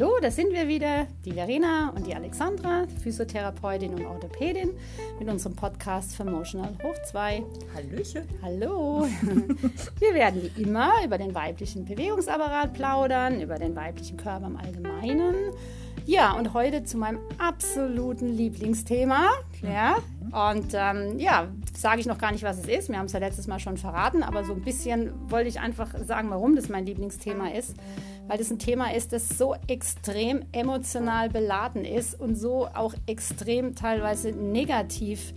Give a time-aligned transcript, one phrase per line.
[0.00, 4.70] hallo, da sind wir wieder, die Verena und die Alexandra, Physiotherapeutin und Orthopädin
[5.18, 7.42] mit unserem Podcast Emotional Hoch 2.
[7.74, 8.22] Hallöchen.
[8.40, 9.06] Hallo.
[9.98, 15.34] wir werden wie immer über den weiblichen Bewegungsapparat plaudern, über den weiblichen Körper im Allgemeinen.
[16.06, 19.28] Ja, und heute zu meinem absoluten Lieblingsthema.
[19.60, 19.98] Ja,
[20.32, 22.88] und ähm, ja, sage ich noch gar nicht, was es ist.
[22.88, 25.94] Wir haben es ja letztes Mal schon verraten, aber so ein bisschen wollte ich einfach
[26.06, 27.74] sagen, warum das mein Lieblingsthema ist
[28.30, 33.74] weil das ein Thema ist, das so extrem emotional beladen ist und so auch extrem
[33.74, 35.34] teilweise negativ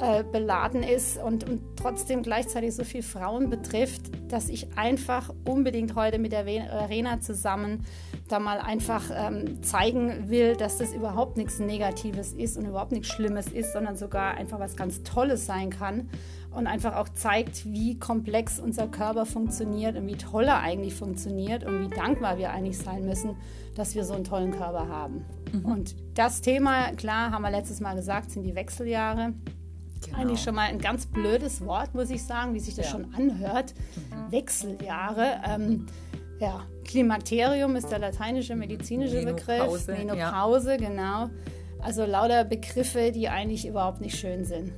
[0.00, 5.96] äh, beladen ist und, und trotzdem gleichzeitig so viele Frauen betrifft, dass ich einfach unbedingt
[5.96, 7.84] heute mit der Arena zusammen
[8.28, 13.08] da mal einfach ähm, zeigen will, dass das überhaupt nichts Negatives ist und überhaupt nichts
[13.08, 16.10] Schlimmes ist, sondern sogar einfach was ganz Tolles sein kann
[16.56, 21.64] und einfach auch zeigt, wie komplex unser Körper funktioniert und wie toll er eigentlich funktioniert
[21.64, 23.36] und wie dankbar wir eigentlich sein müssen,
[23.74, 25.26] dass wir so einen tollen Körper haben.
[25.52, 25.64] Mhm.
[25.66, 29.34] Und das Thema, klar, haben wir letztes Mal gesagt, sind die Wechseljahre.
[30.02, 30.18] Genau.
[30.18, 32.92] Eigentlich schon mal ein ganz blödes Wort, muss ich sagen, wie sich das ja.
[32.92, 33.74] schon anhört.
[33.96, 34.32] Mhm.
[34.32, 35.40] Wechseljahre.
[35.46, 35.86] Ähm,
[36.40, 40.06] ja, Klimakterium ist der lateinische medizinische Menopause, Begriff.
[40.06, 40.76] Menopause, ja.
[40.76, 41.30] genau.
[41.82, 44.72] Also lauter Begriffe, die eigentlich überhaupt nicht schön sind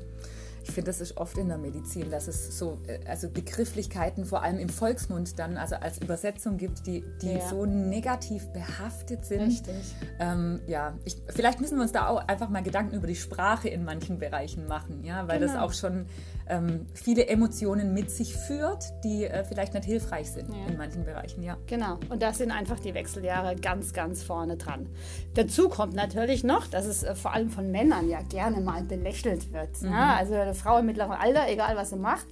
[0.68, 4.42] ich finde, das ist oft in der Medizin, dass es so, äh, also Begrifflichkeiten, vor
[4.42, 7.48] allem im Volksmund dann, also als Übersetzung gibt, die, die ja.
[7.48, 9.48] so negativ behaftet sind.
[9.48, 9.74] Richtig.
[10.18, 13.68] Ähm, ja, ich, vielleicht müssen wir uns da auch einfach mal Gedanken über die Sprache
[13.68, 15.52] in manchen Bereichen machen, ja, weil genau.
[15.52, 16.06] das auch schon
[16.48, 20.66] ähm, viele Emotionen mit sich führt, die äh, vielleicht nicht hilfreich sind ja.
[20.66, 21.56] in manchen Bereichen, ja.
[21.66, 24.86] Genau, und da sind einfach die Wechseljahre ganz, ganz vorne dran.
[25.34, 29.52] Dazu kommt natürlich noch, dass es äh, vor allem von Männern ja gerne mal belächelt
[29.52, 29.82] wird.
[29.82, 29.90] Mhm.
[29.90, 30.16] Ja?
[30.16, 32.26] Also eine Frau im mittleren Alter, egal was sie macht,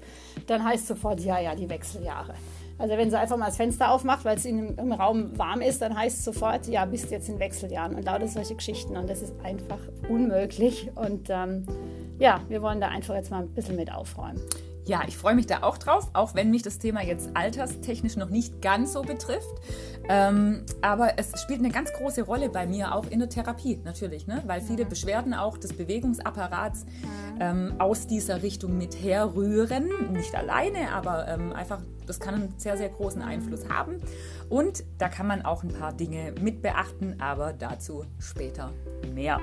[0.47, 2.35] dann heißt sofort, ja, ja, die Wechseljahre.
[2.79, 5.81] Also wenn sie einfach mal das Fenster aufmacht, weil es im, im Raum warm ist,
[5.81, 8.97] dann heißt es sofort, ja, bist jetzt in Wechseljahren und lauter solche Geschichten.
[8.97, 10.91] Und das ist einfach unmöglich.
[10.95, 11.67] Und ähm,
[12.19, 14.41] ja, wir wollen da einfach jetzt mal ein bisschen mit aufräumen.
[14.87, 18.31] Ja, ich freue mich da auch drauf, auch wenn mich das Thema jetzt alterstechnisch noch
[18.31, 19.51] nicht ganz so betrifft.
[20.09, 24.29] Ähm, aber es spielt eine ganz große Rolle bei mir, auch in der Therapie natürlich,
[24.29, 24.45] ne?
[24.47, 27.41] weil viele Beschwerden auch des Bewegungsapparats mhm.
[27.41, 29.91] ähm, aus dieser Richtung mit herrühren.
[30.13, 33.97] Nicht alleine, aber ähm, einfach, das kann einen sehr, sehr großen Einfluss haben.
[34.49, 38.73] Und da kann man auch ein paar Dinge mit beachten, aber dazu später
[39.13, 39.41] mehr.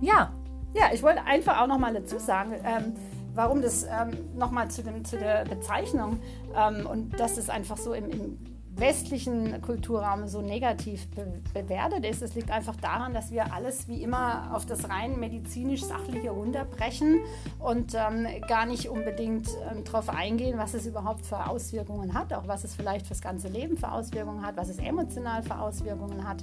[0.00, 0.32] Ja,
[0.74, 2.94] ja, ich wollte einfach auch noch mal dazu sagen, ähm,
[3.34, 6.20] warum das ähm, nochmal zu, zu der Bezeichnung
[6.56, 8.38] ähm, und dass es einfach so im, im
[8.76, 12.22] westlichen Kulturraum so negativ be bewertet ist.
[12.22, 17.20] Es liegt einfach daran, dass wir alles wie immer auf das rein medizinisch-sachliche runterbrechen
[17.58, 22.48] und ähm, gar nicht unbedingt ähm, darauf eingehen, was es überhaupt für Auswirkungen hat, auch
[22.48, 26.42] was es vielleicht fürs ganze Leben für Auswirkungen hat, was es emotional für Auswirkungen hat.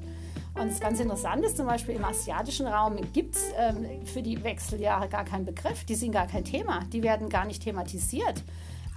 [0.55, 4.43] Und das ganz Interessante ist zum Beispiel im asiatischen Raum gibt es ähm, für die
[4.43, 8.43] Wechseljahre gar keinen Begriff, die sind gar kein Thema, die werden gar nicht thematisiert.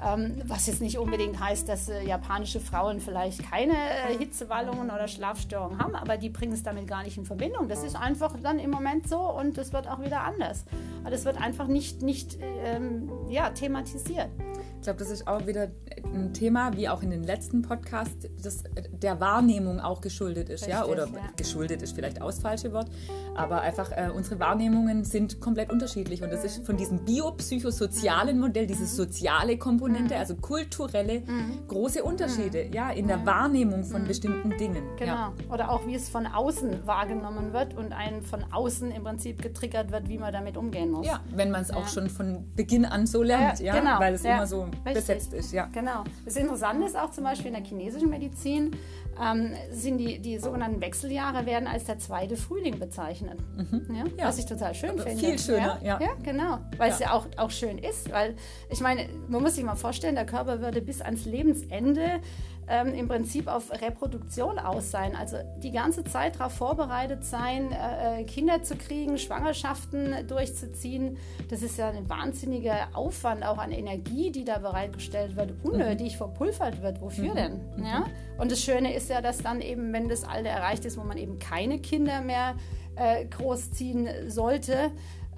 [0.04, 5.06] Ähm, was jetzt nicht unbedingt heißt, dass äh, japanische Frauen vielleicht keine äh, Hitzewallungen oder
[5.06, 7.68] Schlafstörungen haben, aber die bringen es damit gar nicht in Verbindung.
[7.68, 10.64] Das ist einfach dann im Moment so und es wird auch wieder anders.
[11.02, 14.28] Aber das wird einfach nicht, nicht ähm, ja, thematisiert.
[14.76, 15.68] Ich glaube, das ist auch wieder
[16.14, 20.74] ein Thema, wie auch in den letzten Podcasts, das der Wahrnehmung auch geschuldet ist, Richtig,
[20.74, 21.30] ja, oder ja.
[21.36, 22.88] geschuldet ist vielleicht auch das falsche Wort,
[23.34, 28.66] aber einfach äh, unsere Wahrnehmungen sind komplett unterschiedlich und das ist von diesem biopsychosozialen Modell,
[28.66, 30.20] diese soziale Komponente, mhm.
[30.20, 31.66] also kulturelle mhm.
[31.68, 32.72] große Unterschiede, mhm.
[32.72, 34.84] ja, in der Wahrnehmung von bestimmten Dingen.
[34.96, 35.12] Genau.
[35.12, 35.32] Ja.
[35.50, 39.90] Oder auch wie es von außen wahrgenommen wird und einen von außen im Prinzip getriggert
[39.92, 41.06] wird, wie man damit umgehen muss.
[41.06, 43.98] Ja, wenn man es auch schon von Beginn an so lernt, ja, genau.
[43.98, 44.94] weil es immer so Richtig.
[44.94, 45.52] besetzt ist.
[45.52, 45.68] Ja.
[45.72, 46.01] Genau.
[46.24, 48.76] Das Interessante ist auch zum Beispiel in der chinesischen Medizin,
[49.22, 53.38] ähm, sind die, die sogenannten Wechseljahre werden als der zweite Frühling bezeichnet.
[53.56, 53.94] Mhm.
[53.94, 54.04] Ja?
[54.18, 54.28] Ja.
[54.28, 55.16] Was ich total schön finde.
[55.16, 56.00] Viel schöner, ja.
[56.00, 56.58] Ja, genau.
[56.78, 58.10] Weil es ja auch, auch schön ist.
[58.10, 58.34] Weil
[58.70, 62.20] ich meine, man muss sich mal vorstellen, der Körper würde bis ans Lebensende
[62.68, 65.16] ähm, im Prinzip auf Reproduktion aus sein.
[65.16, 71.16] Also die ganze Zeit darauf vorbereitet sein, äh, äh, Kinder zu kriegen, Schwangerschaften durchzuziehen.
[71.50, 76.18] Das ist ja ein wahnsinniger Aufwand auch an Energie, die da bereitgestellt wird, unnötig mhm.
[76.18, 77.00] verpulvert wird.
[77.00, 77.36] Wofür mhm.
[77.36, 77.60] denn?
[77.76, 77.84] Mhm.
[77.84, 78.04] Ja?
[78.38, 81.16] Und das Schöne ist ja, dass dann eben, wenn das Alter erreicht ist, wo man
[81.16, 82.54] eben keine Kinder mehr
[82.96, 84.90] äh, großziehen sollte,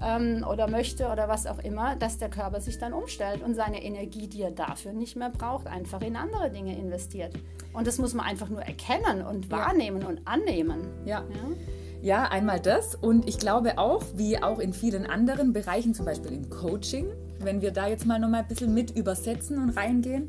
[0.05, 3.83] ähm, oder möchte oder was auch immer, dass der Körper sich dann umstellt und seine
[3.83, 7.35] Energie, die er dafür nicht mehr braucht, einfach in andere Dinge investiert.
[7.73, 10.09] Und das muss man einfach nur erkennen und wahrnehmen ja.
[10.09, 10.89] und annehmen.
[11.05, 11.25] ja?
[11.29, 11.57] ja?
[12.05, 12.95] Ja, einmal das.
[12.95, 17.07] Und ich glaube auch, wie auch in vielen anderen Bereichen, zum Beispiel im Coaching,
[17.39, 20.29] wenn wir da jetzt mal noch mal ein bisschen mit übersetzen und reingehen,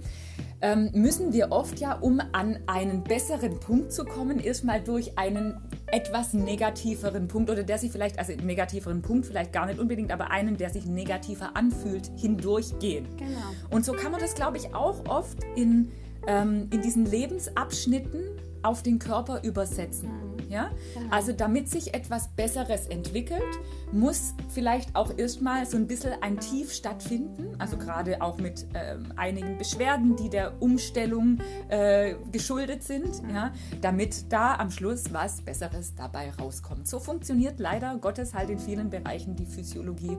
[0.65, 5.61] ähm, müssen wir oft ja, um an einen besseren Punkt zu kommen, erstmal durch einen
[5.91, 10.31] etwas negativeren Punkt oder der sich vielleicht, also negativeren Punkt vielleicht gar nicht unbedingt, aber
[10.31, 13.05] einen, der sich negativer anfühlt, hindurchgehen.
[13.15, 13.37] Genau.
[13.69, 15.91] Und so kann man das, glaube ich, auch oft in,
[16.25, 18.23] ähm, in diesen Lebensabschnitten
[18.63, 20.09] auf den Körper übersetzen.
[20.09, 20.34] Mhm.
[20.55, 20.71] Ja?
[20.93, 21.13] Genau.
[21.13, 23.43] Also damit sich etwas Besseres entwickelt,
[23.91, 27.55] muss vielleicht auch erstmal so ein bisschen ein Tief stattfinden.
[27.59, 33.35] Also gerade auch mit ähm, einigen Beschwerden, die der Umstellung äh, geschuldet sind, mhm.
[33.35, 33.53] ja?
[33.81, 36.87] damit da am Schluss was Besseres dabei rauskommt.
[36.87, 40.17] So funktioniert leider Gottes halt in vielen Bereichen die Physiologie.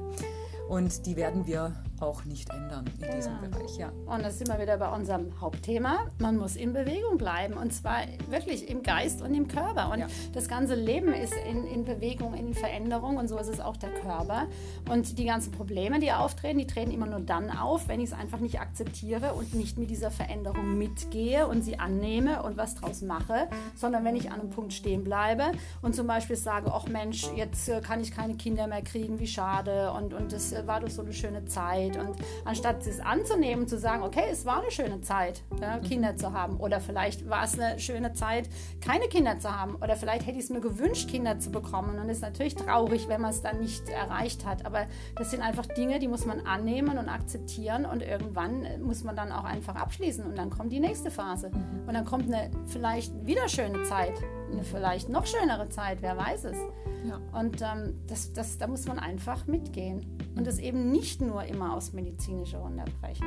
[0.68, 3.48] Und die werden wir auch nicht ändern in diesem ja.
[3.48, 3.78] Bereich.
[3.78, 3.92] Ja.
[4.06, 6.06] Und da sind wir wieder bei unserem Hauptthema.
[6.18, 9.90] Man muss in Bewegung bleiben und zwar wirklich im Geist und im Körper.
[9.92, 10.06] Und ja.
[10.32, 13.90] das ganze Leben ist in, in Bewegung, in Veränderung und so ist es auch der
[13.90, 14.46] Körper.
[14.90, 18.12] Und die ganzen Probleme, die auftreten, die treten immer nur dann auf, wenn ich es
[18.12, 23.02] einfach nicht akzeptiere und nicht mit dieser Veränderung mitgehe und sie annehme und was draus
[23.02, 25.52] mache, sondern wenn ich an einem Punkt stehen bleibe
[25.82, 29.26] und zum Beispiel sage, ach Mensch, jetzt äh, kann ich keine Kinder mehr kriegen, wie
[29.26, 31.96] schade und, und das war doch so eine schöne Zeit.
[31.96, 36.32] Und anstatt es anzunehmen, zu sagen, okay, es war eine schöne Zeit, ja, Kinder zu
[36.32, 36.58] haben.
[36.58, 38.48] Oder vielleicht war es eine schöne Zeit,
[38.80, 39.76] keine Kinder zu haben.
[39.76, 41.98] Oder vielleicht hätte ich es mir gewünscht, Kinder zu bekommen.
[41.98, 44.64] Und es ist natürlich traurig, wenn man es dann nicht erreicht hat.
[44.64, 44.86] Aber
[45.16, 47.84] das sind einfach Dinge, die muss man annehmen und akzeptieren.
[47.84, 50.24] Und irgendwann muss man dann auch einfach abschließen.
[50.24, 51.50] Und dann kommt die nächste Phase.
[51.86, 54.14] Und dann kommt eine vielleicht wieder schöne Zeit.
[54.50, 56.56] Eine vielleicht noch schönere Zeit, wer weiß es.
[57.04, 57.20] Ja.
[57.32, 60.18] Und ähm, das, das, da muss man einfach mitgehen.
[60.36, 63.26] Und das eben nicht nur immer aus medizinischer unterbrechen.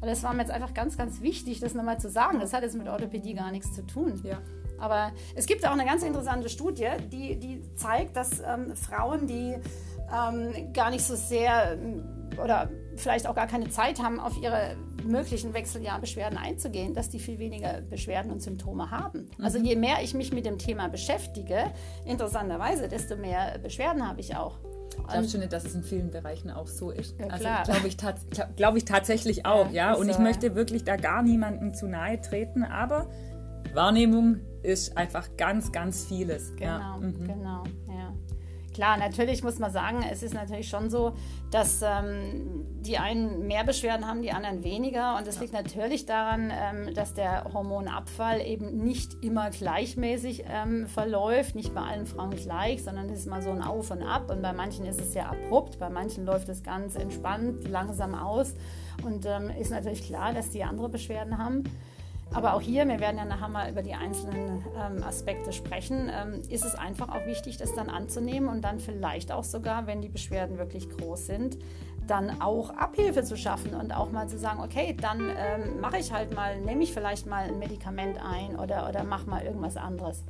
[0.00, 2.38] Weil das war mir jetzt einfach ganz, ganz wichtig, das nochmal zu sagen.
[2.40, 4.20] Das hat jetzt mit Orthopädie gar nichts zu tun.
[4.22, 4.38] Ja.
[4.78, 9.56] Aber es gibt auch eine ganz interessante Studie, die, die zeigt, dass ähm, Frauen, die
[10.12, 11.76] ähm, gar nicht so sehr
[12.42, 14.76] oder vielleicht auch gar keine Zeit haben, auf ihre
[15.08, 19.28] möglichen Wechseljahrbeschwerden einzugehen, dass die viel weniger Beschwerden und Symptome haben.
[19.38, 19.44] Mhm.
[19.44, 21.72] Also je mehr ich mich mit dem Thema beschäftige,
[22.04, 24.58] interessanterweise, desto mehr Beschwerden habe ich auch.
[25.06, 27.14] Glaubst du nicht, dass es in vielen Bereichen auch so ist?
[27.18, 27.96] Ja, also glaube ich,
[28.56, 29.92] glaub ich tatsächlich auch, ja.
[29.92, 29.94] ja?
[29.94, 30.22] Und ich so.
[30.22, 33.08] möchte wirklich da gar niemandem zu nahe treten, aber
[33.74, 36.54] Wahrnehmung ist einfach ganz, ganz vieles.
[36.56, 36.96] Genau, ja.
[36.96, 37.24] mhm.
[37.26, 37.64] genau
[38.78, 41.12] klar, natürlich muss man sagen, es ist natürlich schon so,
[41.50, 45.16] dass ähm, die einen mehr Beschwerden haben, die anderen weniger.
[45.16, 45.40] Und das ja.
[45.40, 51.80] liegt natürlich daran, ähm, dass der Hormonabfall eben nicht immer gleichmäßig ähm, verläuft, nicht bei
[51.80, 54.30] allen Frauen gleich, sondern es ist mal so ein Auf und Ab.
[54.30, 58.54] Und bei manchen ist es sehr abrupt, bei manchen läuft es ganz entspannt, langsam aus.
[59.02, 61.64] Und ähm, ist natürlich klar, dass die andere Beschwerden haben.
[62.32, 66.42] Aber auch hier, wir werden ja nachher mal über die einzelnen ähm, Aspekte sprechen, ähm,
[66.48, 70.08] ist es einfach auch wichtig, das dann anzunehmen und dann vielleicht auch sogar, wenn die
[70.08, 71.58] Beschwerden wirklich groß sind,
[72.06, 76.12] dann auch Abhilfe zu schaffen und auch mal zu sagen, okay, dann ähm, mache ich
[76.12, 80.24] halt mal, nehme ich vielleicht mal ein Medikament ein oder, oder mache mal irgendwas anderes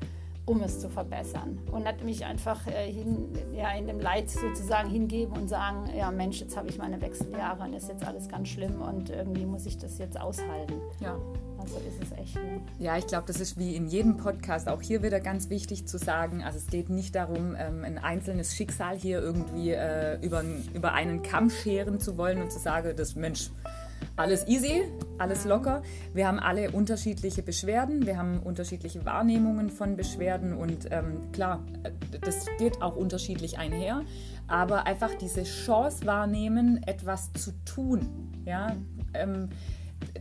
[0.48, 1.58] um es zu verbessern.
[1.70, 6.10] Und nicht mich einfach äh, hin, ja, in dem Leid sozusagen hingeben und sagen, ja
[6.10, 9.66] Mensch, jetzt habe ich meine Wechseljahre und ist jetzt alles ganz schlimm und irgendwie muss
[9.66, 10.74] ich das jetzt aushalten.
[11.00, 11.16] Ja.
[11.58, 12.64] Also ist es echt nicht.
[12.78, 15.98] Ja, ich glaube, das ist wie in jedem Podcast auch hier wieder ganz wichtig zu
[15.98, 16.42] sagen.
[16.42, 21.22] Also es geht nicht darum, ähm, ein einzelnes Schicksal hier irgendwie äh, über, über einen
[21.22, 23.50] Kamm scheren zu wollen und zu sagen, das Mensch,
[24.16, 24.84] alles easy,
[25.18, 25.82] alles locker.
[26.14, 31.64] Wir haben alle unterschiedliche Beschwerden, wir haben unterschiedliche Wahrnehmungen von Beschwerden und ähm, klar,
[32.20, 34.02] das geht auch unterschiedlich einher,
[34.46, 38.76] aber einfach diese Chance wahrnehmen, etwas zu tun, ja.
[39.14, 39.48] Ähm,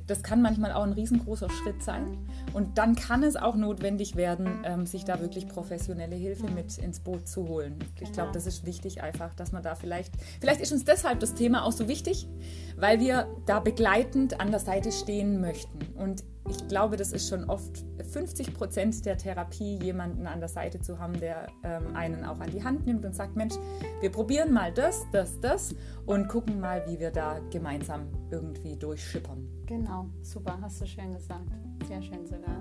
[0.05, 2.17] das kann manchmal auch ein riesengroßer Schritt sein.
[2.53, 6.99] Und dann kann es auch notwendig werden, ähm, sich da wirklich professionelle Hilfe mit ins
[6.99, 7.79] Boot zu holen.
[7.99, 11.33] Ich glaube, das ist wichtig einfach, dass man da vielleicht, vielleicht ist uns deshalb das
[11.33, 12.27] Thema auch so wichtig,
[12.77, 15.79] weil wir da begleitend an der Seite stehen möchten.
[15.97, 20.79] Und ich glaube, das ist schon oft 50 Prozent der Therapie, jemanden an der Seite
[20.79, 23.55] zu haben, der ähm, einen auch an die Hand nimmt und sagt, Mensch,
[24.01, 25.75] wir probieren mal das, das, das
[26.05, 29.47] und gucken mal, wie wir da gemeinsam irgendwie durchschippern.
[29.65, 31.47] Genau, super, hast du schön gesagt.
[31.87, 32.55] Sehr schön sogar.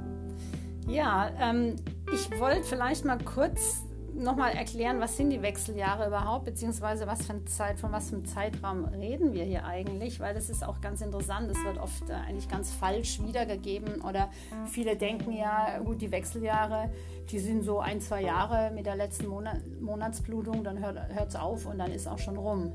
[0.89, 1.77] Ja, ähm,
[2.13, 3.86] ich wollte vielleicht mal kurz
[4.17, 8.25] nochmal erklären, was sind die Wechseljahre überhaupt, beziehungsweise was für Zeit, von was für einem
[8.25, 11.51] Zeitraum reden wir hier eigentlich, weil das ist auch ganz interessant.
[11.51, 14.31] Das wird oft äh, eigentlich ganz falsch wiedergegeben oder
[14.67, 16.91] viele denken ja, gut, die Wechseljahre,
[17.31, 21.67] die sind so ein, zwei Jahre mit der letzten Monat, Monatsblutung, dann hört es auf
[21.67, 22.73] und dann ist auch schon rum.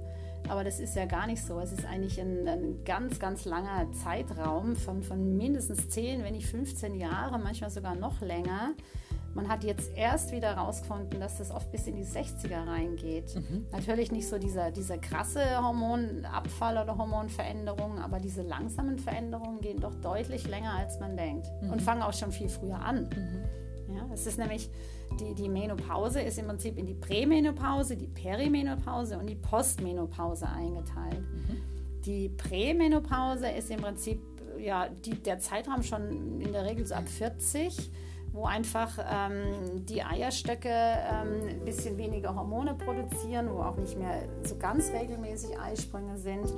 [0.50, 1.60] Aber das ist ja gar nicht so.
[1.60, 6.48] Es ist eigentlich ein, ein, ganz, ganz langer Zeitraum von, von mindestens 10, wenn nicht
[6.48, 8.74] 15 Jahre, manchmal sogar noch länger,
[9.34, 13.36] Man hat jetzt erst wieder herausgefunden, dass das oft bis in die 60er reingeht.
[13.36, 13.66] Mhm.
[13.72, 19.96] Natürlich nicht so dieser, dieser krasse Hormonabfall oder Hormonveränderungen, aber diese langsamen Veränderungen gehen doch
[19.96, 21.72] deutlich länger, als man denkt mhm.
[21.72, 23.10] und fangen auch schon viel früher an.
[23.16, 23.96] Mhm.
[23.96, 24.70] Ja, es ist nämlich,
[25.20, 31.22] die, die Menopause ist im Prinzip in die Prämenopause, die Perimenopause und die Postmenopause eingeteilt.
[31.22, 32.02] Mhm.
[32.06, 34.22] Die Prämenopause ist im Prinzip
[34.60, 37.92] ja, die, der Zeitraum schon in der Regel so ab 40
[38.34, 44.24] wo einfach ähm, die Eierstöcke ähm, ein bisschen weniger Hormone produzieren, wo auch nicht mehr
[44.44, 46.54] so ganz regelmäßig Eisprünge sind.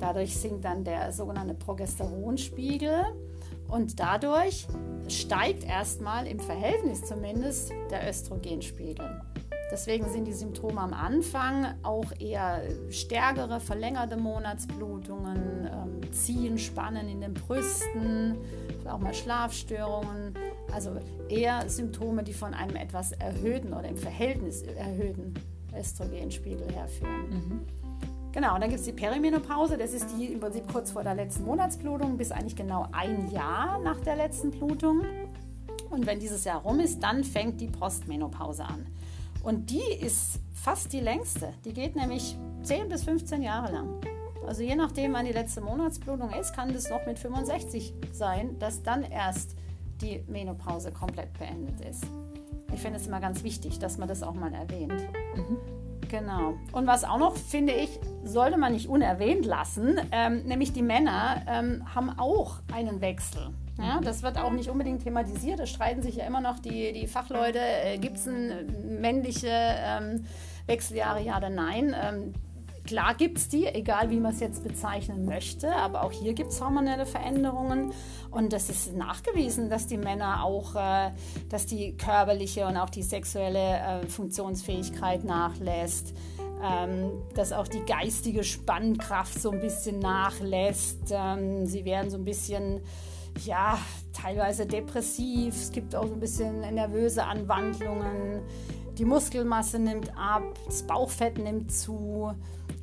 [0.00, 3.04] Dadurch sinkt dann der sogenannte Progesteronspiegel
[3.68, 4.66] und dadurch
[5.08, 9.22] steigt erstmal im Verhältnis zumindest der Östrogenspiegel.
[9.72, 12.60] Deswegen sind die Symptome am Anfang auch eher
[12.90, 18.36] stärkere, verlängerte Monatsblutungen, ähm, Ziehen, Spannen in den Brüsten,
[18.86, 20.34] auch mal Schlafstörungen.
[20.72, 20.90] Also
[21.28, 25.34] eher Symptome, die von einem etwas erhöhten oder im Verhältnis erhöhten
[25.76, 27.28] Östrogenspiegel herführen.
[27.30, 27.60] Mhm.
[28.32, 31.14] Genau, und dann gibt es die Perimenopause, das ist die im Prinzip kurz vor der
[31.14, 35.02] letzten Monatsblutung bis eigentlich genau ein Jahr nach der letzten Blutung.
[35.90, 38.86] Und wenn dieses Jahr rum ist, dann fängt die Postmenopause an.
[39.42, 41.52] Und die ist fast die längste.
[41.66, 44.00] Die geht nämlich 10 bis 15 Jahre lang.
[44.46, 48.82] Also je nachdem, wann die letzte Monatsblutung ist, kann das noch mit 65 sein, dass
[48.82, 49.56] dann erst
[50.00, 52.04] die Menopause komplett beendet ist.
[52.74, 55.00] Ich finde es immer ganz wichtig, dass man das auch mal erwähnt.
[55.36, 55.58] Mhm.
[56.08, 56.54] Genau.
[56.72, 61.42] Und was auch noch, finde ich, sollte man nicht unerwähnt lassen, ähm, nämlich die Männer
[61.48, 63.48] ähm, haben auch einen Wechsel.
[63.78, 65.58] Ja, das wird auch nicht unbedingt thematisiert.
[65.58, 70.24] Es streiten sich ja immer noch die, die Fachleute, äh, gibt es männliche ähm,
[70.66, 72.34] Wechseljahre, ja oder nein.
[72.84, 76.50] Klar gibt es die, egal wie man es jetzt bezeichnen möchte, aber auch hier gibt
[76.50, 77.92] es hormonelle Veränderungen.
[78.30, 81.12] Und das ist nachgewiesen, dass die Männer auch, äh,
[81.48, 86.14] dass die körperliche und auch die sexuelle äh, Funktionsfähigkeit nachlässt.
[86.64, 91.10] Ähm, dass auch die geistige Spannkraft so ein bisschen nachlässt.
[91.10, 92.80] Ähm, sie werden so ein bisschen
[93.44, 93.78] ja,
[94.12, 98.42] teilweise depressiv, es gibt auch so ein bisschen nervöse Anwandlungen,
[98.98, 102.32] die Muskelmasse nimmt ab, das Bauchfett nimmt zu.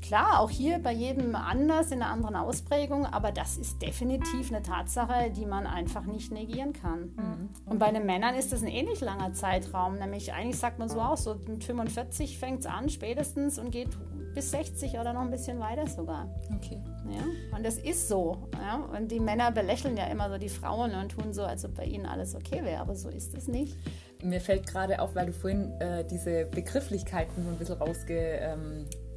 [0.01, 4.63] Klar, auch hier bei jedem anders in einer anderen Ausprägung, aber das ist definitiv eine
[4.63, 7.13] Tatsache, die man einfach nicht negieren kann.
[7.15, 7.49] Mhm.
[7.65, 11.01] Und bei den Männern ist das ein ähnlich langer Zeitraum, nämlich eigentlich sagt man so
[11.01, 13.89] auch, so mit 45 fängt es an spätestens und geht
[14.33, 16.29] bis 60 oder noch ein bisschen weiter sogar.
[16.55, 16.79] Okay.
[17.09, 17.55] Ja?
[17.55, 18.37] Und das ist so.
[18.53, 18.77] Ja?
[18.95, 21.85] Und die Männer belächeln ja immer so die Frauen und tun so, als ob bei
[21.85, 23.75] ihnen alles okay wäre, aber so ist es nicht.
[24.23, 28.85] Mir fällt gerade auf, weil du vorhin äh, diese Begrifflichkeiten so ein bisschen rausge, ähm,
[28.85, 29.08] äh,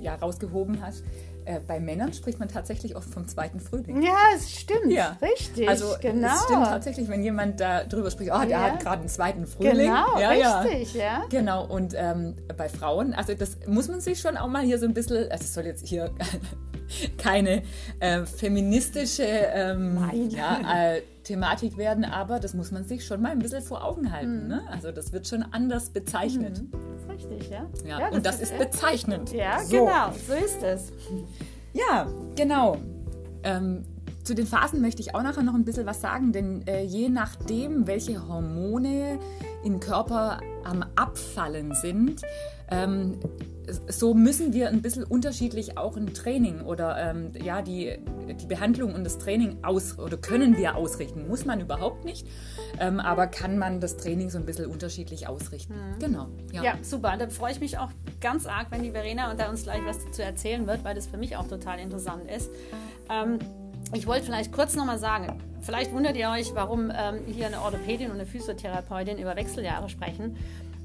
[0.00, 1.04] ja, rausgehoben hast.
[1.44, 4.02] Äh, bei Männern spricht man tatsächlich oft vom zweiten Frühling.
[4.02, 4.92] Ja, es stimmt.
[4.92, 5.16] Ja.
[5.22, 5.68] Richtig.
[5.68, 6.28] Also genau.
[6.28, 8.60] es stimmt tatsächlich, wenn jemand da drüber spricht, oh, der ja.
[8.62, 9.90] hat gerade einen zweiten Frühling.
[9.90, 11.02] Genau, ja, richtig, ja.
[11.02, 11.24] ja.
[11.30, 11.66] Genau.
[11.66, 14.94] Und ähm, bei Frauen, also das muss man sich schon auch mal hier so ein
[14.94, 16.10] bisschen, also es soll jetzt hier
[17.18, 17.62] keine
[18.00, 19.98] äh, feministische ähm,
[20.30, 20.60] ja,
[20.92, 24.42] äh, Thematik werden, aber das muss man sich schon mal ein bisschen vor Augen halten.
[24.42, 24.48] Mhm.
[24.48, 24.62] Ne?
[24.68, 26.60] Also das wird schon anders bezeichnet.
[26.60, 26.70] Mhm.
[26.72, 27.66] Das ist richtig, ja.
[27.86, 29.32] ja, ja und das ist, ist bezeichnend.
[29.32, 29.84] Ja, so.
[29.84, 30.92] genau, so ist es.
[31.72, 32.78] Ja, genau.
[33.44, 33.84] Ähm,
[34.24, 37.08] zu den Phasen möchte ich auch nachher noch ein bisschen was sagen, denn äh, je
[37.08, 39.18] nachdem, welche Hormone
[39.64, 42.22] im Körper am Abfallen sind,
[42.70, 43.18] ähm,
[43.88, 47.98] so müssen wir ein bisschen unterschiedlich auch ein Training oder ähm, ja, die,
[48.28, 51.28] die Behandlung und das Training aus oder können wir ausrichten.
[51.28, 52.26] Muss man überhaupt nicht,
[52.78, 55.74] ähm, aber kann man das Training so ein bisschen unterschiedlich ausrichten.
[55.74, 55.98] Mhm.
[55.98, 56.28] Genau.
[56.52, 56.62] Ja.
[56.62, 57.16] ja, super.
[57.16, 60.22] Da freue ich mich auch ganz arg, wenn die Verena da uns gleich was dazu
[60.22, 62.50] erzählen wird, weil das für mich auch total interessant ist.
[63.08, 63.38] Ähm,
[63.92, 68.06] ich wollte vielleicht kurz nochmal sagen, vielleicht wundert ihr euch, warum ähm, hier eine Orthopädin
[68.06, 70.36] und eine Physiotherapeutin über Wechseljahre sprechen.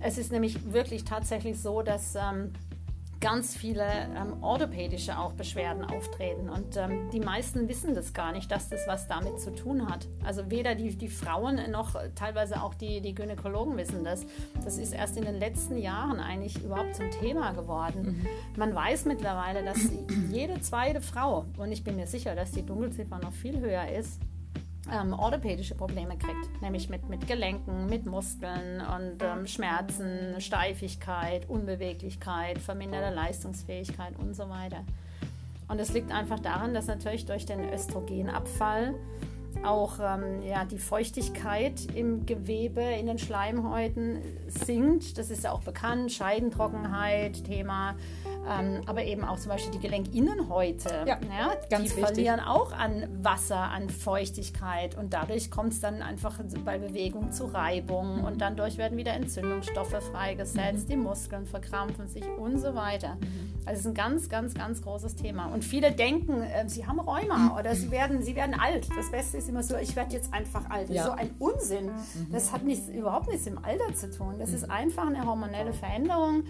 [0.02, 2.54] Es ist nämlich wirklich tatsächlich so, dass ähm,
[3.22, 6.50] ganz viele ähm, orthopädische auch Beschwerden auftreten.
[6.50, 10.08] Und ähm, die meisten wissen das gar nicht, dass das was damit zu tun hat.
[10.24, 14.26] Also weder die, die Frauen noch teilweise auch die, die Gynäkologen wissen das.
[14.64, 18.02] Das ist erst in den letzten Jahren eigentlich überhaupt zum Thema geworden.
[18.22, 18.28] Mhm.
[18.58, 19.80] Man weiß mittlerweile, dass
[20.32, 24.20] jede zweite Frau, und ich bin mir sicher, dass die Dunkelziffer noch viel höher ist,
[24.92, 32.60] ähm, orthopädische Probleme kriegt, nämlich mit, mit Gelenken, mit Muskeln und ähm, Schmerzen, Steifigkeit, Unbeweglichkeit,
[32.60, 34.84] verminderte Leistungsfähigkeit und so weiter.
[35.68, 38.94] Und es liegt einfach daran, dass natürlich durch den Östrogenabfall
[39.64, 45.18] auch ähm, ja, die Feuchtigkeit im Gewebe, in den Schleimhäuten sinkt.
[45.18, 47.96] Das ist ja auch bekannt, Scheidentrockenheit, Thema
[48.48, 50.90] Ähm, aber eben auch zum Beispiel die Gelenkinnenhäute.
[51.08, 52.06] Ja, ja, ganz die wichtig.
[52.06, 57.46] verlieren auch an Wasser, an Feuchtigkeit und dadurch kommt es dann einfach bei Bewegung zu
[57.46, 63.18] Reibung und dann durch werden wieder Entzündungsstoffe freigesetzt, die Muskeln verkrampfen sich und so weiter.
[63.66, 65.48] Also es ist ein ganz, ganz, ganz großes Thema.
[65.48, 68.88] Und viele denken, äh, sie haben Rheuma oder sie werden, sie werden alt.
[68.96, 70.90] Das Beste ist immer so, ich werde jetzt einfach alt.
[70.90, 71.02] Das Ja.
[71.04, 71.92] ist so ein Unsinn.
[72.32, 74.36] Das hat nichts, überhaupt nichts im Alter zu tun.
[74.38, 76.44] Das ist einfach eine hormonelle Veränderung.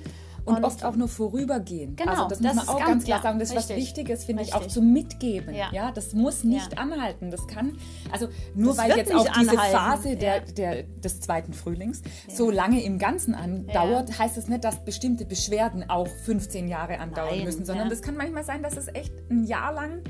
[0.46, 1.98] Und, oft auch nur vorübergehend.
[1.98, 3.40] Genau, also das, das muss ist man auch ganz- ganz klar ja, sagen.
[3.40, 3.78] Das ist was richtig.
[3.86, 5.56] Wichtiges, finde ich, auch zum Mitgeben.
[5.56, 5.70] Ja.
[5.72, 5.92] Ja.
[5.92, 6.78] das muss nicht Ja.
[6.80, 7.32] anhalten.
[7.32, 7.78] Das kann,
[8.12, 9.76] also nur Das weil jetzt auch diese anhalten.
[9.76, 10.42] Phase der, Ja.
[10.56, 15.90] der, des zweiten Frühlings so lange im Ganzen andauert, heißt das nicht, dass bestimmte Beschwerden
[15.90, 17.90] auch 15 Jahre andauern Nein, müssen, sondern ja.
[17.90, 20.02] das kann manchmal sein, dass es echt ein Jahr lang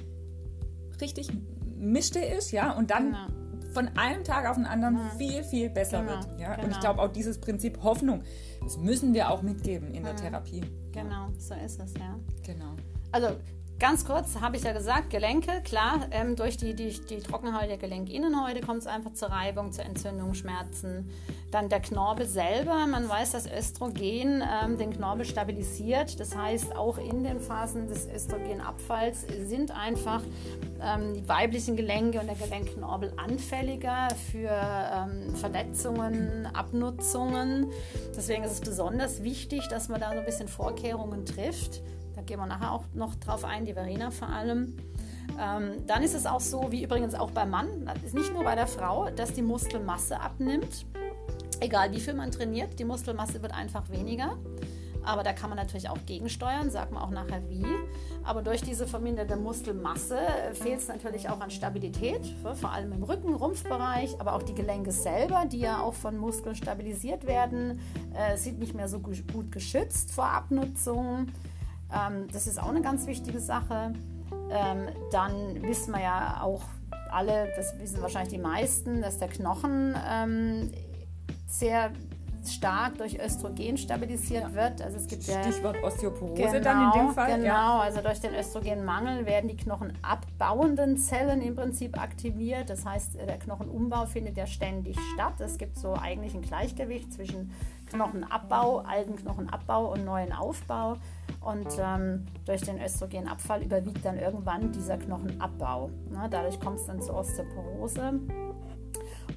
[1.01, 1.30] richtig
[1.77, 3.27] mischte ist, ja, und dann Genau.
[3.74, 6.39] von einem Tag auf den anderen viel, viel besser Genau, wird.
[6.39, 6.51] Ja?
[6.56, 6.72] Und genau.
[6.72, 8.24] ich glaube auch dieses Prinzip Hoffnung,
[8.66, 10.62] das müssen wir auch mitgeben in der Therapie.
[10.92, 12.20] Genau, so ist es, ja.
[12.44, 12.76] Genau.
[13.12, 13.28] Also
[13.79, 17.77] ganz kurz habe ich ja gesagt, Gelenke, klar, ähm, durch die, die, die Trockenheit der
[17.77, 21.10] Gelenkinnenhäute kommt es einfach zur Reibung, zur Entzündung, Schmerzen.
[21.51, 26.20] Dann der Knorpel selber, man weiß, dass Östrogen ähm, den Knorpel stabilisiert.
[26.20, 30.22] Das heißt, auch in den Phasen des Östrogenabfalls sind einfach
[30.82, 37.72] ähm, die weiblichen Gelenke und der Gelenkknorpel anfälliger für ähm, Verletzungen, Abnutzungen.
[38.15, 41.82] Deswegen ist es besonders wichtig, dass man da so ein bisschen Vorkehrungen trifft.
[42.25, 44.75] Gehen wir nachher auch noch drauf ein, die Verena vor allem.
[45.39, 48.55] Ähm, dann ist es auch so, wie übrigens auch beim Mann, ist nicht nur bei
[48.55, 50.86] der Frau, dass die Muskelmasse abnimmt.
[51.60, 54.38] Egal wie viel man trainiert, die Muskelmasse wird einfach weniger.
[55.03, 57.65] Aber da kann man natürlich auch gegensteuern, sagt man auch nachher wie.
[58.24, 60.17] Aber durch diese verminderte Muskelmasse
[60.53, 62.25] fehlt es natürlich auch an Stabilität,
[62.60, 66.55] vor allem im Rücken, Rumpfbereich, aber auch die Gelenke selber, die ja auch von Muskeln
[66.55, 67.79] stabilisiert werden,
[68.15, 71.27] äh, sind nicht mehr so gu- gut geschützt vor Abnutzung.
[71.96, 73.94] Ähm, das ist auch eine ganz wichtige Sache.
[74.52, 76.64] Ähm, dann wissen wir ja auch
[77.12, 80.72] alle, das wissen wahrscheinlich die meisten, dass der Knochen ähm,
[81.48, 81.92] sehr
[82.50, 84.82] stark durch Östrogen stabilisiert wird.
[84.82, 87.28] Also es gibt ja Stichwort Osteoporose dann in dem Fall.
[87.36, 87.80] Genau, Ja.
[87.80, 92.70] also durch den Östrogenmangel werden die knochenabbauenden Zellen im Prinzip aktiviert.
[92.70, 95.40] Das heißt, der Knochenumbau findet ja ständig statt.
[95.40, 97.51] Es gibt so eigentlich ein Gleichgewicht zwischen
[97.90, 100.98] Knochenabbau, alten Knochenabbau und neuen Aufbau.
[101.42, 105.90] Und ähm, durch den Östrogenabfall überwiegt dann irgendwann dieser Knochenabbau.
[106.10, 106.27] Ne?
[106.29, 108.14] Dadurch kommt es dann zur Osteoporose.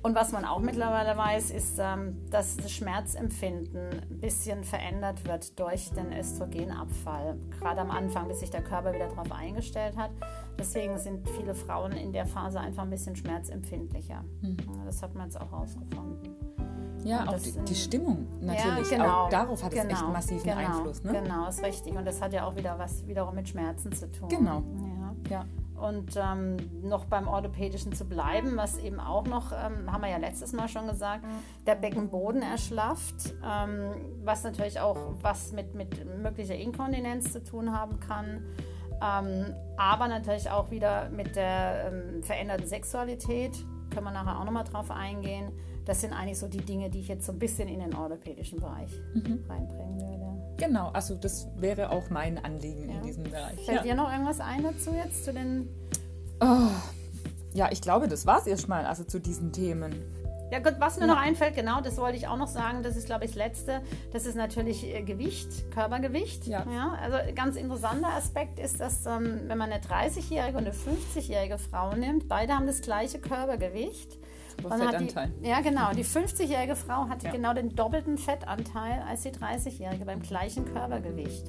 [0.02, 5.58] Und was man auch mittlerweile weiß, ist, ähm, dass das Schmerzempfinden ein bisschen verändert wird
[5.58, 7.36] durch den Östrogenabfall.
[7.58, 10.10] Gerade am Anfang, bis sich der Körper wieder darauf eingestellt hat.
[10.58, 14.24] Deswegen sind viele Frauen in der Phase einfach ein bisschen schmerzempfindlicher.
[14.42, 16.36] Ja, Das hat man jetzt auch herausgefunden.
[17.04, 18.90] Ja, Und auch die, die Stimmung natürlich.
[18.90, 19.24] Ja, genau.
[19.24, 21.04] Auch darauf hat es echt Genau, einen massiven genau, Einfluss.
[21.04, 21.12] Ne?
[21.12, 21.94] Genau, ist richtig.
[21.94, 24.28] Und das hat ja auch wieder was wiederum mit Schmerzen zu tun.
[24.28, 24.62] Genau.
[25.30, 25.30] Ja.
[25.30, 25.44] Ja.
[25.80, 30.16] Und ähm, noch beim Orthopädischen zu bleiben, was eben auch noch, ähm, haben wir ja
[30.16, 31.24] letztes Mal schon gesagt,
[31.66, 38.00] der Beckenboden erschlafft, ähm, was natürlich auch was mit, mit möglicher Inkontinenz zu tun haben
[38.00, 38.42] kann,
[39.00, 43.52] ähm, aber natürlich auch wieder mit der ähm, veränderten Sexualität,
[43.92, 45.52] können wir nachher auch nochmal drauf eingehen.
[45.84, 48.60] Das sind eigentlich so die Dinge, die ich jetzt so ein bisschen in den orthopädischen
[48.60, 48.90] Bereich
[49.48, 50.17] reinbringen würde.
[50.58, 52.96] Genau, also das wäre auch mein Anliegen Ja.
[52.96, 53.64] in diesem Bereich.
[53.64, 53.82] Fällt Ja.
[53.82, 55.68] dir noch irgendwas ein dazu jetzt zu den
[57.54, 59.92] ja, ich glaube, das war es erstmal, also zu diesen Themen.
[60.52, 63.06] Ja gut, was mir noch einfällt, genau, das wollte ich auch noch sagen, das ist,
[63.06, 66.46] glaube ich, das Letzte, das ist natürlich äh, Gewicht, Körpergewicht.
[66.46, 66.64] Ja.
[67.02, 71.94] also ganz interessanter Aspekt ist, dass ähm, wenn man eine 30-jährige und eine 50-jährige Frau
[71.94, 74.16] nimmt, beide haben das gleiche Körpergewicht.
[74.58, 75.32] Aber Dann hat die, Fettanteil.
[75.42, 75.92] ja, genau.
[75.92, 77.32] Die 50-jährige Frau hatte Ja.
[77.32, 81.44] genau den doppelten Fettanteil als die 30-jährige beim gleichen Körpergewicht.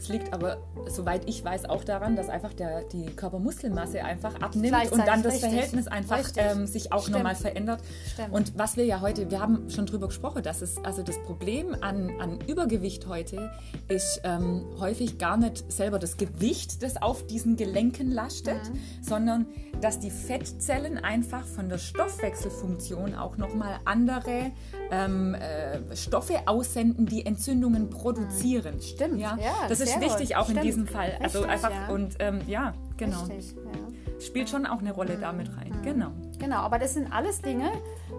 [0.00, 0.56] Es liegt aber,
[0.88, 5.34] soweit ich weiß, auch daran, dass einfach der, die Körpermuskelmasse einfach abnimmt und dann das
[5.34, 5.50] richtig.
[5.50, 7.82] Verhältnis einfach ähm, sich auch nochmal verändert.
[8.14, 8.32] Stimmt.
[8.32, 11.76] Und was wir ja heute, wir haben schon drüber gesprochen, dass es, also das Problem
[11.82, 13.50] an, an Übergewicht heute
[13.88, 18.78] ist ähm, häufig gar nicht selber das Gewicht, das auf diesen Gelenken lastet, Mhm.
[19.02, 19.46] sondern
[19.82, 24.52] dass die Fettzellen einfach von der Stoffwechselfunktion auch nochmal andere
[24.90, 28.76] ähm, äh, Stoffe aussenden, die Entzündungen produzieren.
[28.76, 28.80] Mhm.
[28.82, 30.36] Stimmt, Ja, ja, das ist sehr wichtig gut.
[30.36, 30.64] auch in Stimmt.
[30.66, 31.18] diesem Fall.
[31.22, 31.94] Also Richtig, einfach ja.
[31.94, 33.20] und ähm, ja, genau.
[33.24, 34.20] Richtig, ja.
[34.20, 35.72] Spielt schon auch eine Rolle da mit rein.
[35.82, 36.10] Genau.
[36.38, 37.70] Genau, aber das sind alles Dinge,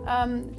[0.07, 0.49] ähm,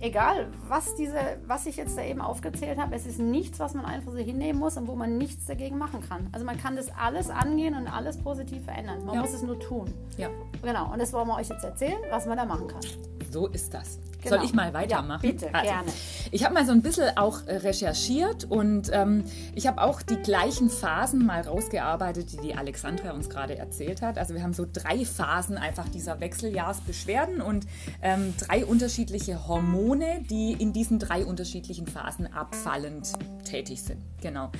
[0.00, 3.84] egal was, diese, was ich jetzt da eben aufgezählt habe, es ist nichts, was man
[3.84, 6.28] einfach so hinnehmen muss und wo man nichts dagegen machen kann.
[6.32, 9.04] Also man kann das alles angehen und alles positiv verändern.
[9.04, 9.20] Man Ja.
[9.22, 9.92] muss es nur tun.
[10.16, 10.28] Ja.
[10.62, 12.80] Genau, und das wollen wir euch jetzt erzählen, was man da machen kann.
[13.30, 13.98] So ist das.
[14.22, 14.36] Genau.
[14.36, 15.24] Soll ich mal weitermachen?
[15.24, 15.92] Ja, bitte, also, gerne.
[16.30, 20.16] Ich habe mal so ein bisschen auch äh, recherchiert und ähm, ich habe auch die
[20.16, 24.18] gleichen Phasen mal rausgearbeitet, die die Alexandra uns gerade erzählt hat.
[24.18, 27.66] Also wir haben so drei Phasen einfach dieser Wechseljahrsbeschwerden und
[28.02, 33.12] ähm, drei unterschiedliche Hormone, die in diesen drei unterschiedlichen Phasen abfallend
[33.44, 34.02] tätig sind.
[34.20, 34.50] Genau.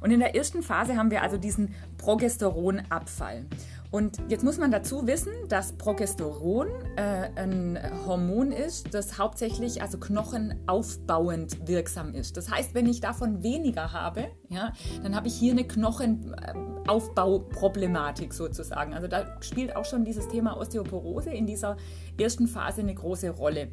[0.00, 3.46] Und in der ersten Phase haben wir also diesen Progesteronabfall.
[3.90, 9.96] Und jetzt muss man dazu wissen, dass Progesteron äh, ein Hormon ist, das hauptsächlich also
[9.98, 12.36] knochenaufbauend wirksam ist.
[12.36, 18.92] Das heißt, wenn ich davon weniger habe, ja, dann habe ich hier eine Knochenaufbauproblematik sozusagen.
[18.92, 21.78] Also da spielt auch schon dieses Thema Osteoporose in dieser
[22.20, 23.72] ersten Phase eine große Rolle.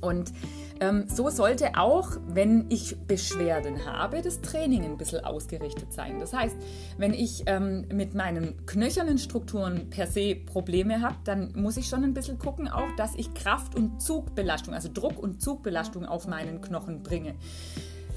[0.00, 0.32] Und
[0.80, 6.20] ähm, so sollte auch, wenn ich Beschwerden habe, das Training ein bisschen ausgerichtet sein.
[6.20, 6.56] Das heißt,
[6.98, 12.04] wenn ich ähm, mit meinen knöchernen Strukturen per se Probleme habe, dann muss ich schon
[12.04, 16.60] ein bisschen gucken, auch, dass ich Kraft- und Zugbelastung, also Druck- und Zugbelastung auf meinen
[16.60, 17.34] Knochen bringe.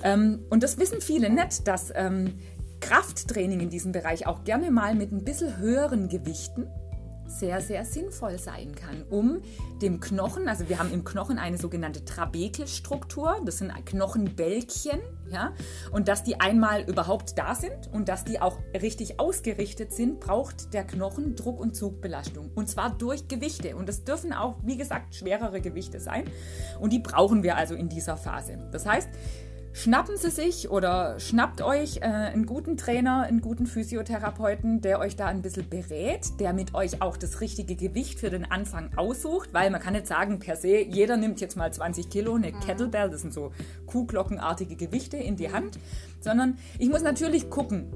[0.04, 2.34] Ähm, und das wissen viele nicht, dass ähm,
[2.80, 6.68] Krafttraining in diesem Bereich auch gerne mal mit ein bisschen höheren Gewichten
[7.30, 9.42] sehr, sehr sinnvoll sein kann, um
[9.82, 15.54] dem Knochen, also wir haben im Knochen eine sogenannte Trabekelstruktur, das sind Knochenbälkchen, ja,
[15.92, 20.74] und dass die einmal überhaupt da sind und dass die auch richtig ausgerichtet sind, braucht
[20.74, 22.52] der Knochen Druck- und Zugbelastung.
[22.56, 23.76] Und zwar durch Gewichte.
[23.76, 26.26] Und das dürfen auch, wie gesagt, schwerere Gewichte sein.
[26.80, 28.58] Und die brauchen wir also in dieser Phase.
[28.72, 29.10] Das heißt,
[29.72, 35.16] Schnappen Sie sich oder schnappt euch äh, einen guten Trainer, einen guten Physiotherapeuten, der euch
[35.16, 39.54] da ein bisschen berät, der mit euch auch das richtige Gewicht für den Anfang aussucht,
[39.54, 42.60] weil man kann nicht sagen, per se, jeder nimmt jetzt mal 20 Kilo, eine mhm.
[42.62, 43.52] Kettlebell, das sind so
[43.86, 45.78] Kuhglockenartige Gewichte in die Hand,
[46.20, 47.92] sondern ich muss natürlich gucken,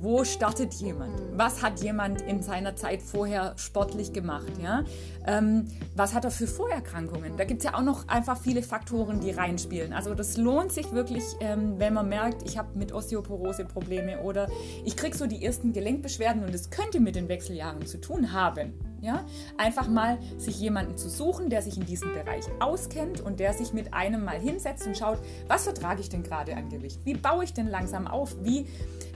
[0.00, 1.12] wo startet jemand?
[1.32, 4.52] Was hat jemand in seiner Zeit vorher sportlich gemacht?
[4.62, 4.84] Ja?
[5.26, 7.36] Ähm, was hat er für Vorerkrankungen?
[7.36, 9.92] Da gibt es ja auch noch einfach viele Faktoren, die reinspielen.
[9.92, 14.48] Also das lohnt sich wirklich, ähm, wenn man merkt, ich habe mit Osteoporose Probleme oder
[14.84, 18.74] ich kriege so die ersten Gelenkbeschwerden und es könnte mit den Wechseljahren zu tun haben.
[19.04, 19.22] Ja?
[19.58, 23.74] Einfach mal sich jemanden zu suchen, der sich in diesem Bereich auskennt und der sich
[23.74, 27.00] mit einem mal hinsetzt und schaut, was vertrage ich denn gerade an Gewicht?
[27.04, 28.34] Wie baue ich denn langsam auf?
[28.42, 28.66] Wie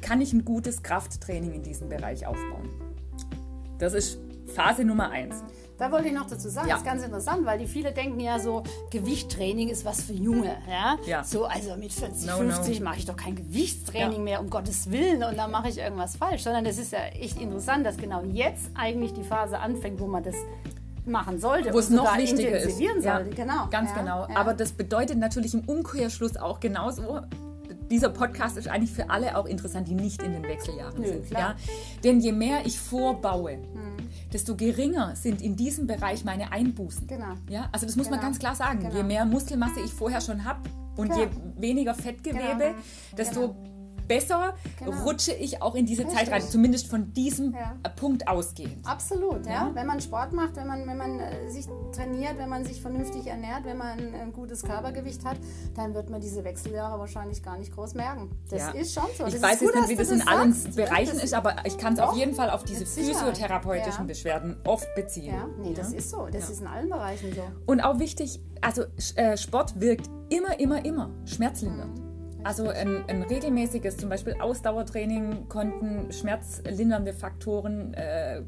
[0.03, 2.69] kann ich ein gutes Krafttraining in diesem Bereich aufbauen?
[3.79, 5.43] Das ist Phase Nummer eins.
[5.79, 6.75] Da wollte ich noch dazu sagen, ja.
[6.75, 10.57] das ist ganz interessant, weil die viele denken ja so, Gewichttraining ist was für Junge.
[10.69, 10.99] Ja?
[11.07, 11.23] ja.
[11.23, 12.85] So, also mit 40, no, 50 no.
[12.85, 14.25] mache ich doch kein Gewichtstraining ja.
[14.25, 16.43] mehr, um Gottes Willen, und dann mache ich irgendwas falsch.
[16.43, 20.25] Sondern das ist ja echt interessant, dass genau jetzt eigentlich die Phase anfängt, wo man
[20.25, 20.35] das
[21.07, 21.73] machen sollte.
[21.73, 22.79] Wo es noch wichtiger ist.
[22.79, 23.05] Sollte.
[23.05, 23.69] Ja, genau.
[23.71, 24.27] Ganz genau.
[24.35, 27.21] Aber das bedeutet natürlich im Umkehrschluss auch genauso,
[27.89, 31.31] dieser Podcast ist eigentlich für alle auch interessant, die nicht in den Wechseljahren Nö, sind.
[31.31, 31.55] Ja?
[32.05, 33.98] Denn je mehr ich vorbaue, hm.
[34.33, 37.07] Desto geringer sind in diesem Bereich meine Einbußen.
[37.07, 37.35] Genau.
[37.49, 37.69] Ja?
[37.73, 38.17] Also das muss genau.
[38.17, 38.81] man ganz klar sagen.
[38.81, 38.95] Genau.
[38.95, 41.21] Je mehr Muskelmasse ich vorher schon habe und Klar.
[41.21, 42.75] je weniger Fettgewebe, genau.
[43.17, 43.68] desto genau
[44.09, 45.05] besser genau.
[45.05, 46.19] rutsche ich auch in diese Richtig.
[46.19, 47.75] Zeit rein, zumindest von diesem ja.
[47.97, 48.87] Punkt ausgehend.
[48.87, 49.53] Absolut, ja.
[49.53, 49.71] ja.
[49.75, 53.27] Wenn man Sport macht, wenn man, wenn man äh, sich trainiert, wenn man sich vernünftig
[53.27, 55.37] ernährt, wenn man ein gutes Körpergewicht hat,
[55.77, 58.31] dann wird man diese Wechseljahre wahrscheinlich gar nicht groß merken.
[58.51, 58.71] Das ja.
[58.71, 59.27] ist schon so.
[59.27, 60.77] Ich das weiß jetzt nicht, wie das in allen sagst.
[60.77, 65.35] Bereichen ist, aber ich kann es auf jeden Fall auf diese physiotherapeutischen Beschwerden oft beziehen.
[65.35, 66.29] Ja, nee, das ist so.
[66.31, 67.43] Das ist in allen Bereichen so.
[67.67, 68.85] Und auch wichtig, also
[69.17, 72.08] äh, Sport wirkt immer, immer, immer schmerzlindernd.
[72.49, 78.41] Also ein, ein, regelmäßiges, zum Beispiel Ausdauertraining, konnten schmerzlindernde Faktoren äh,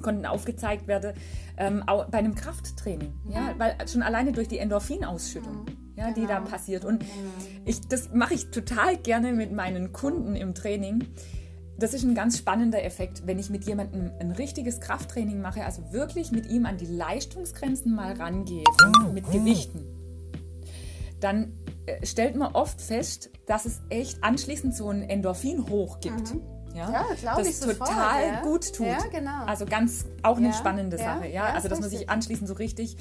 [0.00, 1.14] konnten aufgezeigt werden
[1.56, 1.82] ähm,
[2.12, 3.32] bei einem Krafttraining, mhm.
[3.32, 5.96] ja, weil schon alleine durch die Endorphinausschüttung, mhm.
[5.96, 6.14] ja, genau.
[6.14, 6.48] die da genau.
[6.48, 6.84] passiert.
[6.84, 7.10] Und genau.
[7.64, 11.08] ich, das mache ich total gerne mit meinen Kunden im Training.
[11.76, 15.92] Das ist ein ganz spannender Effekt, wenn ich mit jemandem ein richtiges Krafttraining mache, also
[15.92, 18.62] wirklich mit ihm an die Leistungsgrenzen mal rangehe,
[19.12, 19.32] mit oh.
[19.32, 20.00] Gewichten.
[21.20, 21.52] Dann
[22.04, 26.34] stellt man oft fest, dass es echt anschließend so ein Endorphin-Hoch gibt.
[26.34, 26.42] Mhm.
[26.74, 28.42] Ja, ja glaube ich sofort, total ja.
[28.42, 28.86] gut tut.
[28.86, 29.44] Ja, genau.
[29.46, 31.44] Also ganz auch eine ja, spannende Sache, ja.
[31.44, 32.96] also dass man sich anschließend so richtig,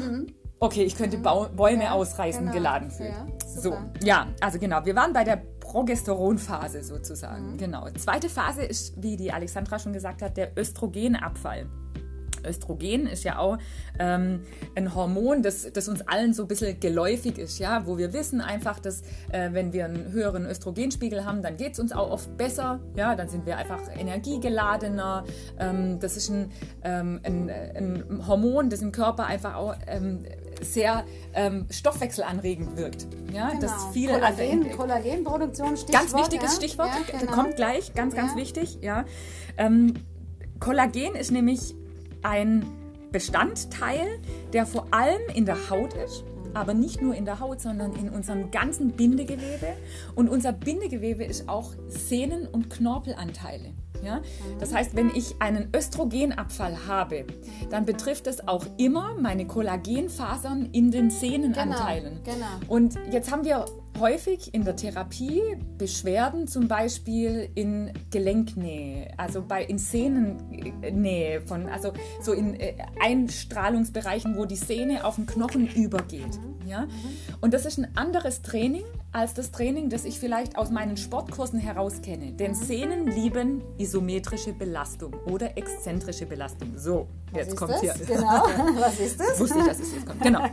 [0.00, 0.34] mhm.
[0.58, 1.54] okay, ich könnte mhm.
[1.56, 2.52] Bäume ausreißen, genau.
[2.52, 3.14] geladen fühlt.
[3.46, 4.84] so, ja, also genau.
[4.84, 7.52] Wir waren bei der Progesteronphase sozusagen.
[7.52, 7.56] Mhm.
[7.58, 7.88] Genau.
[7.98, 11.66] Zweite Phase ist, wie die Alexandra schon gesagt hat, der Östrogenabfall.
[12.46, 13.58] Östrogen ist ja auch
[13.98, 14.40] ähm,
[14.74, 18.40] ein Hormon, das, das uns allen so ein bisschen geläufig ist, ja, wo wir wissen
[18.40, 22.36] einfach, dass äh, wenn wir einen höheren Östrogenspiegel haben, dann geht es uns auch oft
[22.36, 25.24] besser, ja, dann sind wir einfach energiegeladener.
[25.58, 30.24] Ähm, das ist ein, ähm, ein, ein, Hormon, das im Körper einfach auch ähm,
[30.60, 33.06] sehr ähm, stoffwechselanregend wirkt.
[33.32, 33.60] Ja, genau.
[33.60, 35.92] das viel Kollagen, also, Kollagenproduktion, Stichwort.
[35.92, 36.56] Ganz wichtiges ja?
[36.56, 37.32] Stichwort, ja, genau.
[37.32, 38.36] kommt gleich, ganz, ganz ja.
[38.36, 38.78] wichtig.
[38.80, 39.04] Ja.
[39.56, 39.94] Ähm,
[40.60, 41.74] Kollagen ist nämlich
[42.22, 42.64] ein
[43.12, 44.06] Bestandteil,
[44.52, 48.08] der vor allem in der Haut ist, aber nicht nur in der Haut, sondern in
[48.08, 49.74] unserem ganzen Bindegewebe.
[50.14, 53.72] Und unser Bindegewebe ist auch Sehnen- und Knorpelanteile.
[54.02, 54.20] Ja?
[54.58, 57.24] Das heißt, wenn ich einen Östrogenabfall habe,
[57.70, 62.20] dann betrifft es auch immer meine Kollagenfasern in den Sehnenanteilen.
[62.24, 62.72] Genau, genau.
[62.72, 63.64] Und jetzt haben wir
[63.98, 65.42] häufig in der Therapie
[65.76, 74.36] Beschwerden zum Beispiel in Gelenknähe, also bei in Sehnennähe von, also so in äh, Einstrahlungsbereichen,
[74.36, 76.38] wo die Sehne auf den Knochen übergeht.
[76.66, 76.86] Ja?
[77.40, 81.58] Und das ist ein anderes Training als das Training, das ich vielleicht aus meinen Sportkursen
[81.58, 82.32] heraus kenne.
[82.32, 86.72] Denn Sehnen lieben isometrische Belastung oder exzentrische Belastung.
[86.76, 87.80] So, Was jetzt kommt das?
[87.80, 87.94] hier.
[88.06, 88.20] Genau.
[88.80, 89.40] Was ist das?
[89.40, 90.22] Wusste ich, dass es jetzt kommt.
[90.22, 90.44] Genau.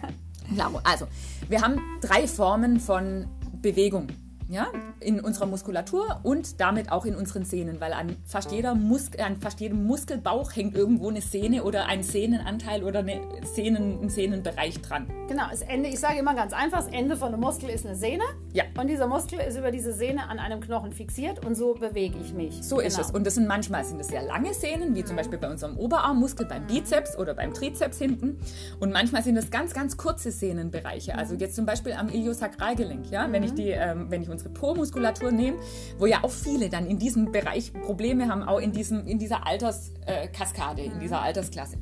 [0.50, 0.80] Genau.
[0.84, 1.08] Also,
[1.50, 3.28] wir haben drei Formen von
[3.62, 4.08] Bewegung.
[4.48, 4.68] Ja,
[5.00, 9.38] in unserer Muskulatur und damit auch in unseren Sehnen, weil an fast, jeder Muskel, an
[9.38, 13.22] fast jedem Muskelbauch hängt irgendwo eine Sehne oder ein Sehnenanteil oder eine
[13.56, 15.08] Sehnen, ein Sehnenbereich dran.
[15.28, 17.96] Genau, das Ende, ich sage immer ganz einfach, das Ende von einem Muskel ist eine
[17.96, 18.24] Sehne.
[18.54, 18.66] Ja.
[18.80, 22.34] Und dieser Muskel ist über diese Sehne an einem Knochen fixiert und so bewege ich
[22.34, 22.64] mich.
[22.64, 23.08] So ist genau.
[23.08, 23.14] es.
[23.14, 26.46] Und das sind manchmal sind es sehr lange Sehnen, wie zum Beispiel bei unserem Oberarmmuskel,
[26.46, 28.38] beim Bizeps oder beim Trizeps hinten.
[28.80, 31.18] Und manchmal sind es ganz, ganz kurze Sehnenbereiche.
[31.18, 35.32] Also jetzt zum Beispiel am Iliosakralgelenk, ja, wenn ich die, ähm, wenn ich unsere Po-Muskulatur
[35.32, 35.58] nehme,
[35.98, 39.48] wo ja auch viele dann in diesem Bereich Probleme haben, auch in diesem, in dieser
[39.48, 41.78] Alterskaskade, in dieser Altersklasse.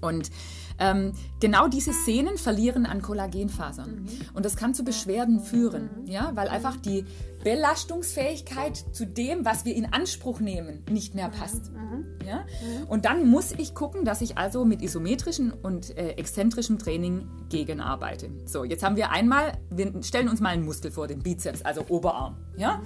[0.00, 0.30] Und
[0.80, 4.06] ähm, genau diese Sehnen verlieren an Kollagenfasern.
[4.34, 7.04] Und das kann zu Beschwerden führen, ja, weil einfach die
[7.44, 11.70] Belastungsfähigkeit zu dem, was wir in Anspruch nehmen, nicht mehr passt.
[12.26, 12.44] Ja?
[12.88, 18.30] Und dann muss ich gucken, dass ich also mit isometrischem und äh, exzentrischem Training gegenarbeite.
[18.44, 21.84] So, jetzt haben wir einmal, wir stellen uns mal einen Muskel vor, den Bizeps, also
[21.88, 22.36] Oberarm.
[22.56, 22.82] Ja?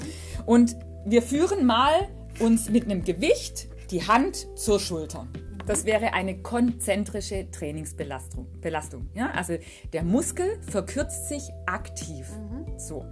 [0.46, 1.92] Und wir führen mal
[2.40, 5.26] uns mit einem Gewicht die Hand zur Schulter.
[5.66, 8.46] Das wäre eine konzentrische Trainingsbelastung.
[8.61, 9.31] Belastung, ja?
[9.31, 9.57] Also
[9.92, 12.29] der Muskel verkürzt sich aktiv.
[12.77, 13.07] So.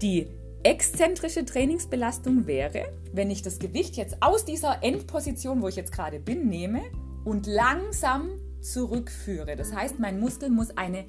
[0.00, 0.28] Die
[0.62, 6.20] exzentrische Trainingsbelastung wäre, wenn ich das Gewicht jetzt aus dieser Endposition, wo ich jetzt gerade
[6.20, 6.82] bin, nehme
[7.24, 9.56] und langsam zurückführe.
[9.56, 11.06] Das heißt, mein Muskel muss eine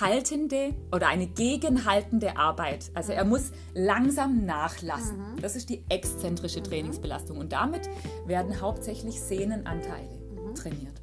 [0.00, 2.90] haltende oder eine gegenhaltende Arbeit.
[2.94, 5.20] Also er muss langsam nachlassen.
[5.40, 7.36] Das ist die exzentrische Trainingsbelastung.
[7.36, 7.82] Und damit
[8.26, 10.23] werden hauptsächlich Sehnenanteile
[10.54, 11.00] trainiert.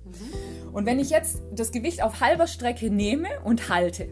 [0.72, 4.08] Und wenn ich jetzt das Gewicht auf halber Strecke nehme und halte,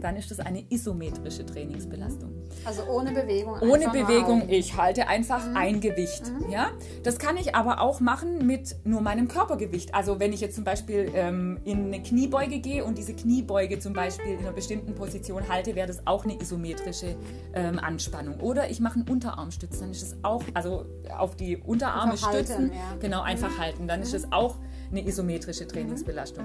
[0.00, 2.30] dann ist das eine isometrische Trainingsbelastung.
[2.64, 3.60] Also ohne Bewegung.
[3.60, 5.56] Ohne Bewegung, ich halte einfach Mhm.
[5.56, 6.22] ein Gewicht.
[6.50, 6.70] Ja?
[7.02, 9.94] Das kann ich aber auch machen mit nur meinem Körpergewicht.
[9.94, 13.92] Also wenn ich jetzt zum Beispiel ähm, in eine Kniebeuge gehe und diese Kniebeuge zum
[13.92, 17.16] Beispiel in einer bestimmten Position halte, wäre das auch eine isometrische
[17.52, 18.40] ähm, Anspannung.
[18.40, 22.46] Oder ich mache einen Unterarmstütz, dann ist es auch, also auf die Unterarme Einfach halten,
[22.46, 22.96] stützen, ja.
[22.96, 23.00] Mhm.
[23.00, 23.86] genau, einfach halten.
[23.86, 24.56] Dann ist es auch
[24.90, 26.44] eine isometrische Trainingsbelastung.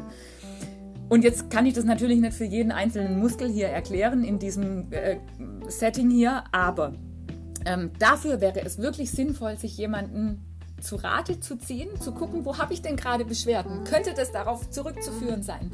[1.08, 4.92] Und jetzt kann ich das natürlich nicht für jeden einzelnen Muskel hier erklären in diesem
[4.92, 5.18] äh,
[5.68, 6.94] Setting hier, aber
[7.66, 10.44] ähm, dafür wäre es wirklich sinnvoll, sich jemanden
[10.82, 13.84] zu Rate zu ziehen, zu gucken, wo habe ich denn gerade Beschwerden?
[13.84, 15.72] Könnte das darauf zurückzuführen sein?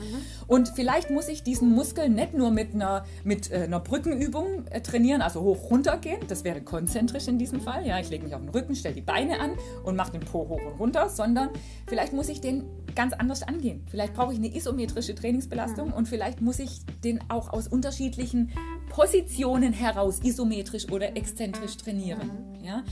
[0.47, 4.81] Und vielleicht muss ich diesen Muskel nicht nur mit einer, mit, äh, einer Brückenübung äh,
[4.81, 7.85] trainieren, also hoch runter gehen, das wäre konzentrisch in diesem Fall.
[7.85, 9.51] Ja, ich lege mich auf den Rücken, stelle die Beine an
[9.83, 11.49] und mache den Po hoch und runter, sondern
[11.87, 13.85] vielleicht muss ich den ganz anders angehen.
[13.89, 18.51] Vielleicht brauche ich eine isometrische Trainingsbelastung und vielleicht muss ich den auch aus unterschiedlichen
[18.89, 22.29] Positionen heraus isometrisch oder exzentrisch trainieren.
[22.61, 22.83] Ja?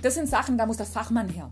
[0.00, 1.50] Das sind Sachen, da muss der Fachmann her.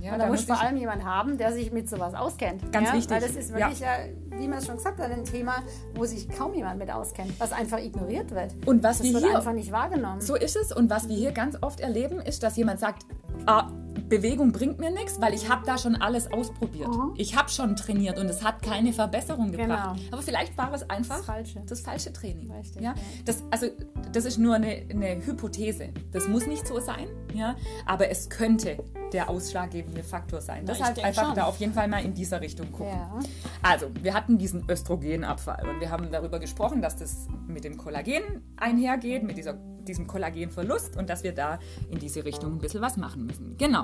[0.00, 2.72] Ja, Und da muss muss vor allem jemand haben, der sich mit sowas auskennt.
[2.72, 2.94] Ganz ja?
[2.94, 3.10] wichtig.
[3.10, 3.98] Weil das ist wirklich, ja.
[4.30, 5.62] wie man es schon gesagt hat, ein Thema,
[5.94, 8.54] wo sich kaum jemand mit auskennt, was einfach ignoriert wird.
[8.66, 10.20] Und was das wir wird hier einfach nicht wahrgenommen.
[10.20, 10.72] So ist es.
[10.72, 13.06] Und was wir hier ganz oft erleben, ist, dass jemand sagt,
[13.46, 13.70] ah,
[14.08, 16.88] Bewegung bringt mir nichts, weil ich habe da schon alles ausprobiert.
[17.16, 19.96] Ich habe schon trainiert und es hat keine Verbesserung gebracht.
[19.96, 20.08] Genau.
[20.12, 21.62] Aber vielleicht war es einfach Das Falsche.
[21.66, 22.50] das falsche Training.
[22.52, 22.90] Richtig, ja?
[22.90, 22.94] ja.
[23.24, 23.66] Das, also,
[24.12, 25.90] das ist nur eine, eine Hypothese.
[26.12, 27.56] Das muss nicht so sein, ja?
[27.86, 28.78] aber es könnte
[29.12, 30.64] der ausschlaggebende Faktor sein.
[30.66, 31.34] Na, Deshalb einfach schon.
[31.34, 32.92] da auf jeden Fall mal in dieser Richtung gucken.
[32.94, 33.18] Ja.
[33.62, 38.22] Also, wir hatten diesen Östrogenabfall und wir haben darüber gesprochen, dass das mit dem Kollagen
[38.56, 41.58] einhergeht, mit dieser, diesem Kollagenverlust und dass wir da
[41.90, 43.56] in diese Richtung ein bisschen was machen müssen.
[43.58, 43.81] Genau.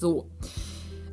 [0.00, 0.26] So.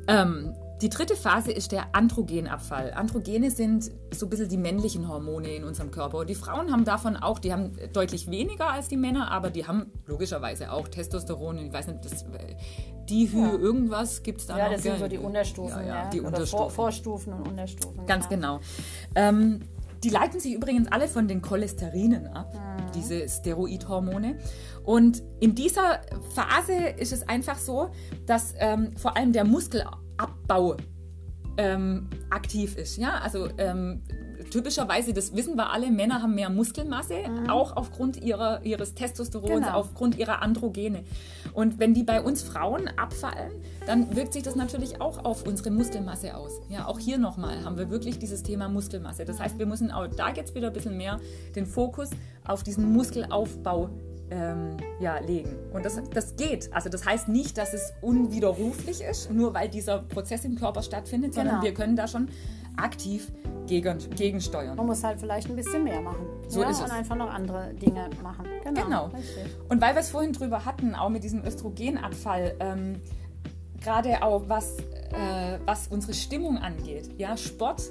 [0.08, 2.92] Ähm, die dritte Phase ist der Androgenabfall.
[2.94, 6.18] Androgene sind so ein bisschen die männlichen Hormone in unserem Körper.
[6.18, 9.66] Und die Frauen haben davon auch, die haben deutlich weniger als die Männer, aber die
[9.66, 11.58] haben logischerweise auch Testosteron.
[11.58, 12.24] Ich weiß nicht, das,
[13.10, 13.52] Dihy, Ja.
[13.54, 14.74] irgendwas gibt es da Ja, noch.
[14.74, 15.80] das sind so die Unterstufen.
[15.80, 16.10] Ja, ja, ja.
[16.10, 16.58] die Oder Unterstufen.
[16.58, 18.06] Vor, Vorstufen und Unterstufen.
[18.06, 18.60] Ganz genau.
[19.16, 19.60] Ähm,
[20.04, 22.52] die leiten sich übrigens alle von den Cholesterinen ab,
[22.94, 24.38] diese Steroidhormone.
[24.84, 26.00] Und in dieser
[26.34, 27.90] Phase ist es einfach so,
[28.26, 30.76] dass ähm, vor allem der Muskelabbau
[31.56, 32.96] ähm, aktiv ist.
[32.96, 34.02] Ja, also ähm,
[34.50, 37.50] typischerweise, das wissen wir alle, Männer haben mehr Muskelmasse, mhm.
[37.50, 39.72] auch aufgrund ihrer, ihres Testosterons, genau.
[39.72, 41.04] aufgrund ihrer Androgene.
[41.52, 43.52] Und wenn die bei uns Frauen abfallen,
[43.86, 46.60] dann wirkt sich das natürlich auch auf unsere Muskelmasse aus.
[46.68, 49.24] Ja, auch hier nochmal haben wir wirklich dieses Thema Muskelmasse.
[49.24, 51.20] Das heißt, wir müssen auch da jetzt wieder ein bisschen mehr
[51.56, 52.10] den Fokus
[52.44, 53.90] auf diesen Muskelaufbau
[54.30, 55.56] ähm, ja, legen.
[55.72, 56.72] Und das, das geht.
[56.72, 61.34] Also das heißt nicht, dass es unwiderruflich ist, nur weil dieser Prozess im Körper stattfindet,
[61.34, 61.64] sondern genau.
[61.64, 62.28] wir können da schon
[62.76, 63.32] aktiv
[63.68, 64.76] gegen, gegensteuern.
[64.76, 66.26] Man muss halt vielleicht ein bisschen mehr machen.
[66.48, 66.84] So ja, ist es.
[66.84, 68.46] Und einfach noch andere Dinge machen.
[68.64, 68.82] Genau.
[68.82, 69.10] genau.
[69.68, 73.00] Und weil wir es vorhin drüber hatten, auch mit diesem Östrogenabfall, ähm,
[73.80, 77.10] gerade auch was, äh, was unsere Stimmung angeht.
[77.18, 77.82] Ja, Sport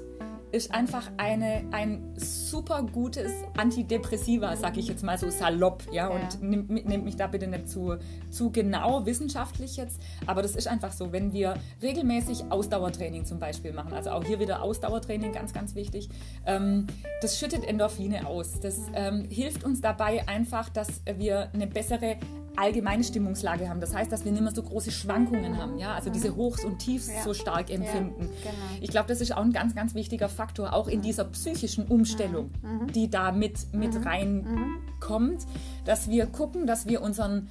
[0.52, 6.08] ist einfach eine, ein super gutes Antidepressiva, sag ich jetzt mal so salopp, ja, ja.
[6.08, 7.96] und nimmt, nimmt, mich da bitte nicht zu,
[8.30, 13.72] zu genau wissenschaftlich jetzt, aber das ist einfach so, wenn wir regelmäßig Ausdauertraining zum Beispiel
[13.72, 16.08] machen, also auch hier wieder Ausdauertraining, ganz, ganz wichtig,
[16.46, 16.86] ähm,
[17.20, 22.16] das schüttet Endorphine aus, das ähm, hilft uns dabei einfach, dass wir eine bessere
[22.58, 23.80] allgemeine Stimmungslage haben.
[23.80, 26.78] Das heißt, dass wir nicht mehr so große Schwankungen haben, ja, also diese Hochs und
[26.78, 27.22] Tiefs ja.
[27.22, 28.22] so stark empfinden.
[28.44, 28.64] Ja, genau.
[28.80, 32.50] Ich glaube, das ist auch ein ganz, ganz wichtiger Faktor, auch in dieser psychischen Umstellung,
[32.62, 32.92] mhm.
[32.92, 34.02] die da mit, mit mhm.
[34.02, 35.46] reinkommt,
[35.84, 37.48] dass wir gucken, dass wir unseren,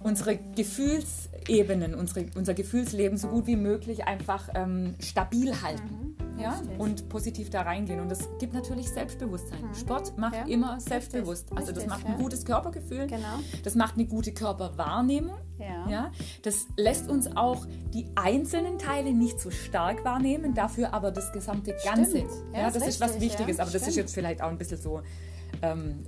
[0.00, 6.16] unsere Gefühlsebenen, unsere, unser Gefühlsleben so gut wie möglich einfach ähm, stabil halten.
[6.36, 8.00] Mhm ja, und positiv da reingehen.
[8.00, 9.62] Und das gibt natürlich Selbstbewusstsein.
[9.62, 9.74] Mhm.
[9.74, 10.44] Sport macht ja.
[10.44, 11.48] immer selbstbewusst.
[11.54, 13.40] Also das macht ein gutes Körpergefühl, genau.
[13.64, 15.36] das macht eine gute Körperwahrnehmung.
[15.58, 15.88] Ja.
[15.88, 16.12] ja.
[16.42, 21.74] Das lässt uns auch die einzelnen Teile nicht so stark wahrnehmen, dafür aber das gesamte
[21.84, 22.18] Ganze.
[22.18, 23.82] Ja, ja, das ist, was Wichtiges, aber Stimmt.
[23.82, 25.00] das ist jetzt vielleicht auch ein bisschen so.
[25.62, 26.04] Ähm,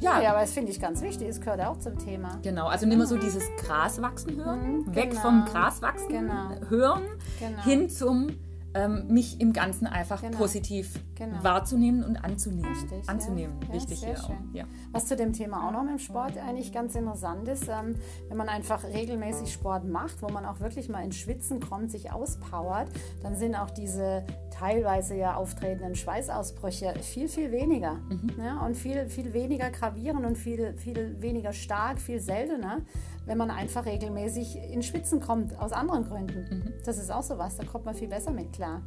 [0.00, 0.20] ja.
[0.20, 1.28] ja, aber das finde ich ganz wichtig.
[1.28, 2.38] Es gehört auch zum Thema.
[2.42, 5.22] Genau, also nimm mal so dieses Graswachsen hören, mhm, weg genau.
[5.22, 6.50] vom Graswachsen genau.
[6.68, 7.02] hören,
[7.40, 7.62] genau.
[7.62, 8.28] hin zum
[8.74, 10.36] ähm, mich im Ganzen einfach genau.
[10.38, 11.42] positiv genau.
[11.42, 12.70] wahrzunehmen und anzunehmen.
[12.74, 13.74] Richtig, anzunehmen, ja.
[13.74, 14.30] wichtig ja, hier auch.
[14.52, 14.64] Ja.
[14.92, 17.96] Was zu dem Thema auch noch im Sport eigentlich ganz interessant ist, ähm,
[18.28, 22.12] wenn man einfach regelmäßig Sport macht, wo man auch wirklich mal ins Schwitzen kommt, sich
[22.12, 22.88] auspowert,
[23.22, 27.94] dann sind auch diese teilweise ja auftretenden Schweißausbrüche viel, viel weniger.
[28.08, 28.32] Mhm.
[28.38, 32.82] Ja, und viel, viel weniger gravierend und viel, viel weniger stark, viel seltener,
[33.28, 36.46] wenn man einfach regelmäßig in Schwitzen kommt, aus anderen Gründen.
[36.50, 36.72] Mhm.
[36.84, 38.82] Das ist auch so was, da kommt man viel besser mit klar.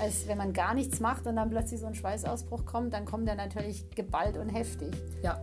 [0.00, 3.28] Als wenn man gar nichts macht und dann plötzlich so ein Schweißausbruch kommt, dann kommt
[3.28, 4.94] der natürlich geballt und heftig.
[5.22, 5.38] Ja.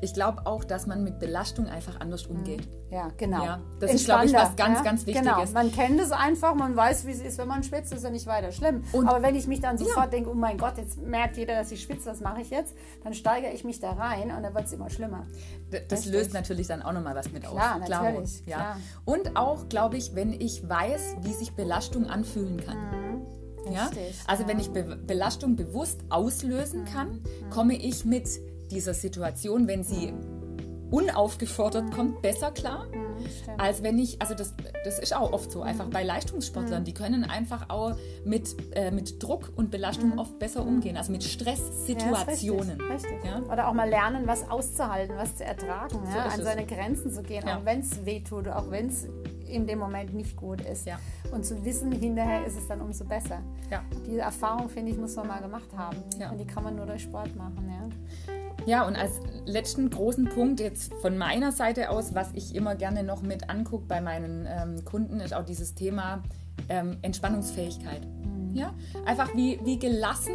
[0.00, 2.60] Ich glaube auch, dass man mit Belastung einfach anders umgeht.
[2.60, 2.78] Mhm.
[2.90, 3.44] Ja, genau.
[3.44, 4.84] Ja, das ist, glaube ich, was ganz, ja?
[4.84, 5.28] ganz Wichtiges.
[5.28, 5.52] Genau.
[5.52, 8.26] Man kennt es einfach, man weiß, wie es ist, wenn man schwitzt, ist ja nicht
[8.26, 8.84] weiter schlimm.
[8.92, 10.10] Und Aber wenn ich mich dann sofort ja.
[10.10, 12.74] denke, oh mein Gott, jetzt merkt jeder, dass ich schwitze, was mache ich jetzt?
[13.04, 15.26] Dann steigere ich mich da rein und dann wird es immer schlimmer.
[15.72, 16.12] D das Richtig.
[16.12, 17.54] löst natürlich dann auch nochmal was mit aus.
[17.54, 18.46] Klar, natürlich.
[18.46, 18.56] Ja.
[18.56, 18.76] Klar.
[19.04, 22.76] Und auch, glaube ich, wenn ich weiß, wie sich Belastung anfühlen kann.
[22.76, 23.72] Mhm.
[23.72, 23.90] Ja?
[24.26, 27.50] Also wenn ich Be Belastung bewusst auslösen kann, mhm.
[27.50, 28.28] komme ich mit
[28.70, 30.12] dieser Situation, wenn sie
[30.90, 34.54] unaufgefordert kommt, besser klar, mhm, als wenn ich, also das,
[34.84, 36.84] das ist auch oft so, einfach bei Leistungssportlern, mhm.
[36.84, 40.18] die können einfach auch mit, äh, mit Druck und Belastung mhm.
[40.18, 42.78] oft besser umgehen, also mit Stresssituationen.
[42.78, 43.24] Ja, richtig, richtig.
[43.24, 43.42] Ja?
[43.52, 46.24] Oder auch mal lernen, was auszuhalten, was zu ertragen, so ja?
[46.24, 49.06] an seine Grenzen zu gehen, auch wenn es weh tut, auch wenn es
[49.46, 50.86] in dem Moment nicht gut ist.
[51.32, 53.40] Und zu wissen, hinterher ist es dann umso besser.
[53.70, 53.82] Ja.
[54.06, 55.96] Diese Erfahrung, finde ich, muss man mal gemacht haben.
[56.30, 57.66] Und die kann man nur durch Sport machen.
[57.70, 58.38] Ja.
[58.66, 59.12] Ja, und als
[59.46, 63.86] letzten großen Punkt jetzt von meiner Seite aus, was ich immer gerne noch mit angucke
[63.86, 66.22] bei meinen ähm, Kunden, ist auch dieses Thema
[66.68, 68.06] ähm, Entspannungsfähigkeit.
[68.06, 68.54] Mhm.
[68.54, 68.74] Ja?
[69.06, 70.34] Einfach wie, wie gelassen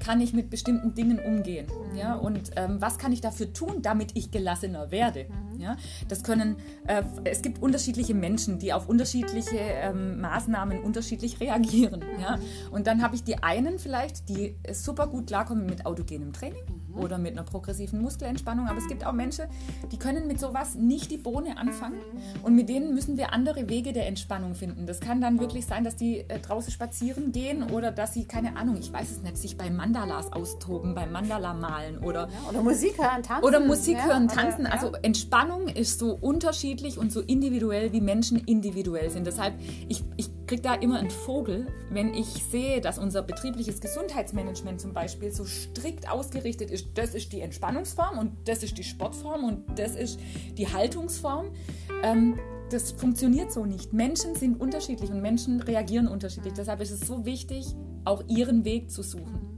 [0.00, 1.66] kann ich mit bestimmten Dingen umgehen?
[1.92, 1.98] Mhm.
[1.98, 2.14] Ja?
[2.14, 5.26] Und ähm, was kann ich dafür tun, damit ich gelassener werde?
[5.54, 5.60] Mhm.
[5.60, 5.76] Ja?
[6.08, 12.00] Das können, äh, es gibt unterschiedliche Menschen, die auf unterschiedliche ähm, Maßnahmen unterschiedlich reagieren.
[12.00, 12.20] Mhm.
[12.20, 12.38] Ja?
[12.70, 16.64] Und dann habe ich die einen vielleicht, die super gut klarkommen mit autogenem Training
[16.98, 18.68] oder mit einer progressiven Muskelentspannung.
[18.68, 19.46] Aber es gibt auch Menschen,
[19.90, 22.00] die können mit sowas nicht die Bohne anfangen
[22.42, 24.86] und mit denen müssen wir andere Wege der Entspannung finden.
[24.86, 28.56] Das kann dann wirklich sein, dass die äh, draußen spazieren gehen oder dass sie, keine
[28.56, 32.62] Ahnung, ich weiß es nicht, sich bei Mandalas austoben, beim Mandala malen oder, ja, oder
[32.62, 33.44] Musik hören, tanzen.
[33.44, 34.62] Oder Musik ja, hören, tanzen.
[34.62, 34.74] Oder, ja.
[34.74, 39.26] Also Entspannung ist so unterschiedlich und so individuell, wie Menschen individuell sind.
[39.26, 39.54] Deshalb,
[39.88, 44.92] ich, ich kriege da immer einen Vogel, wenn ich sehe, dass unser betriebliches Gesundheitsmanagement zum
[44.92, 49.78] Beispiel so strikt ausgerichtet ist das ist die Entspannungsform und das ist die Sportform und
[49.78, 50.18] das ist
[50.56, 51.50] die Haltungsform.
[52.02, 52.38] Ähm,
[52.70, 53.92] das funktioniert so nicht.
[53.92, 56.52] Menschen sind unterschiedlich und Menschen reagieren unterschiedlich.
[56.52, 59.57] Deshalb ist es so wichtig, auch ihren Weg zu suchen.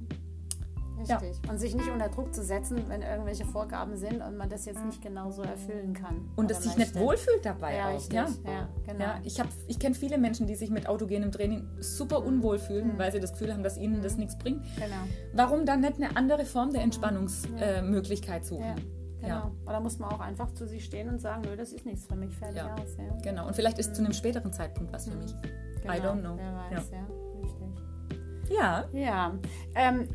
[1.01, 1.40] Richtig.
[1.51, 4.84] Und sich nicht unter Druck zu setzen, wenn irgendwelche Vorgaben sind und man das jetzt
[4.84, 6.28] nicht genauso erfüllen kann.
[6.36, 7.94] Und das sich nicht wohlfühlt dabei ja, auch.
[7.94, 8.14] Richtig.
[8.14, 9.05] Ja, ja genau.
[9.05, 12.98] Ja, ich ich kenne viele Menschen, die sich mit autogenem Training super unwohl fühlen, Mhm.
[12.98, 14.62] weil sie das Gefühl haben, dass ihnen das nichts bringt.
[14.76, 14.96] Genau.
[15.32, 18.64] Warum dann nicht eine andere Form der Entspannungsmöglichkeit suchen?
[18.64, 18.74] Ja.
[19.20, 19.34] Genau.
[19.34, 19.51] Ja.
[19.66, 22.16] Oder muss man auch einfach zu sich stehen und sagen, nö, das ist nichts für
[22.16, 22.74] mich, fertig Ja.
[22.74, 22.96] aus.
[22.96, 23.05] Ja.
[23.22, 23.46] Genau.
[23.46, 25.34] Und vielleicht ist zu einem späteren Zeitpunkt was für mich.
[25.82, 25.92] Genau.
[25.94, 26.36] I don't know.
[26.36, 27.07] Wer weiß, ja.
[27.42, 28.57] Richtig.
[28.59, 28.84] Ja.
[28.92, 29.34] Ja.
[29.74, 30.09] Ähm,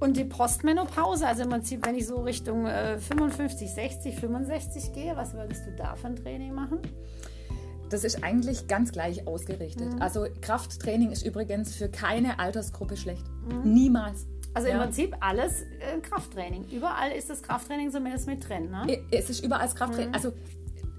[0.00, 5.16] und die Postmenopause, also im Prinzip, wenn ich so Richtung äh, 55, 60, 65 gehe,
[5.16, 6.78] was würdest du da für ein Training machen?
[7.90, 9.94] Das ist eigentlich ganz gleich ausgerichtet.
[9.94, 10.02] Mhm.
[10.02, 13.24] Also Krafttraining ist übrigens für keine Altersgruppe schlecht.
[13.64, 14.26] Niemals.
[14.54, 14.82] Also im Ja.
[14.84, 16.64] Prinzip alles äh, Krafttraining.
[16.70, 18.70] Überall ist das Krafttraining zumindest mit drin.
[18.70, 18.98] Ne?
[19.10, 19.78] Es ist überall das Mhm.
[19.78, 20.14] Krafttraining.
[20.14, 20.32] Also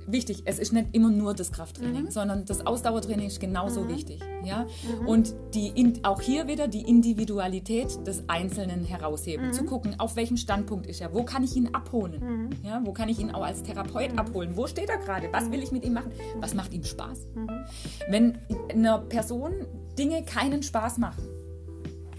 [0.08, 4.22] wichtig, es ist nicht immer nur das Krafttraining, sondern das Ausdauertraining ist genauso wichtig.
[4.44, 4.68] Ja?
[5.06, 9.54] Und die, auch hier wieder die Individualität des Einzelnen herausheben.
[9.54, 12.82] Zu gucken, auf welchem Standpunkt ist er, wo kann ich ihn abholen, ja?
[12.84, 15.72] wo kann ich ihn auch als Therapeut abholen, wo steht er gerade, was will ich
[15.72, 17.28] mit ihm machen, was macht ihm Spaß.
[18.10, 18.38] Wenn
[18.72, 19.52] einer Person
[19.98, 21.24] Dinge keinen Spaß machen,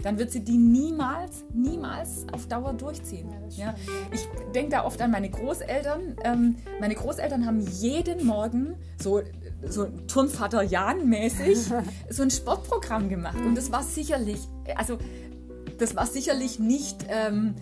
[0.03, 3.29] dann wird sie die niemals, niemals auf Dauer durchziehen.
[3.55, 3.73] Ja,
[4.11, 6.17] ich denke da oft an meine Großeltern.
[6.23, 9.21] Ähm, meine Großeltern haben jeden Morgen so,
[9.65, 11.57] so Turnvater Jan-mäßig
[12.09, 13.37] so ein Sportprogramm gemacht.
[13.37, 14.39] Und das war sicherlich,
[14.75, 14.97] also
[15.79, 17.55] das war sicherlich nicht ähm,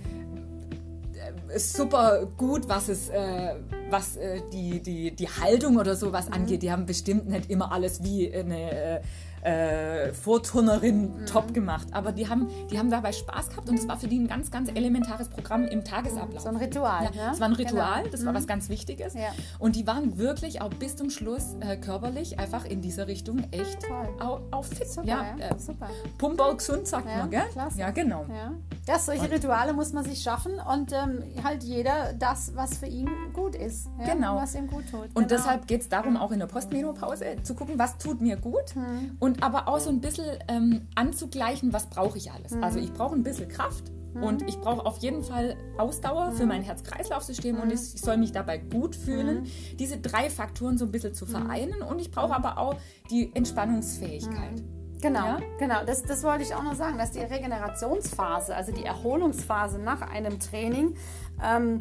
[1.54, 3.54] äh, super gut, was es, äh,
[3.92, 6.64] was äh, die, die, die Haltung oder sowas angeht.
[6.64, 9.02] Die haben bestimmt nicht immer alles wie eine äh,
[9.44, 11.88] äh, Vorturnerin top gemacht.
[11.92, 14.52] Aber die haben, die haben dabei Spaß gehabt und es war für die ein ganz,
[14.52, 16.42] ganz elementares Programm im Tagesablauf.
[16.44, 17.04] So ein Ritual.
[17.06, 17.32] Ja, ne?
[17.34, 18.12] es war ein Ritual, Genau.
[18.12, 19.14] das war was ganz Wichtiges.
[19.14, 19.30] Ja.
[19.60, 23.80] Und die waren wirklich auch bis zum Schluss äh, körperlich einfach in dieser Richtung echt
[24.20, 24.88] auch, auch fit.
[24.90, 25.90] Super, ja, ja, äh, super.
[26.18, 27.44] Pumperl gesund, sagt Ja, man, gell?
[27.52, 27.80] klasse.
[27.80, 28.26] Ja, genau.
[28.30, 28.52] Ja.
[28.88, 33.10] ja, solche Rituale muss man sich schaffen und ähm, halt jeder das, was für ihn
[33.34, 33.88] gut ist.
[34.00, 34.14] Ja?
[34.14, 34.36] Genau.
[34.38, 35.06] Was ihm gut tut.
[35.14, 35.28] Und genau.
[35.28, 39.18] deshalb geht es darum, auch in der Postmenopause zu gucken, was tut mir gut Hm.
[39.20, 42.54] und aber auch so ein bisschen ähm, anzugleichen, was brauche ich alles.
[42.62, 46.62] Also ich brauche ein bisschen Kraft und ich brauche auf jeden Fall Ausdauer für mein
[46.64, 49.48] Herz-Kreislauf-System und ich soll mich dabei gut fühlen,
[49.80, 52.76] diese drei Faktoren so ein bisschen zu vereinen und ich brauche aber auch
[53.10, 54.62] die Entspannungsfähigkeit.
[55.02, 55.40] Genau, Ja?
[55.58, 55.84] genau.
[55.86, 60.40] Das, das wollte ich auch noch sagen, dass die Regenerationsphase, also die Erholungsphase nach einem
[60.40, 60.96] Training,
[61.44, 61.78] ähm,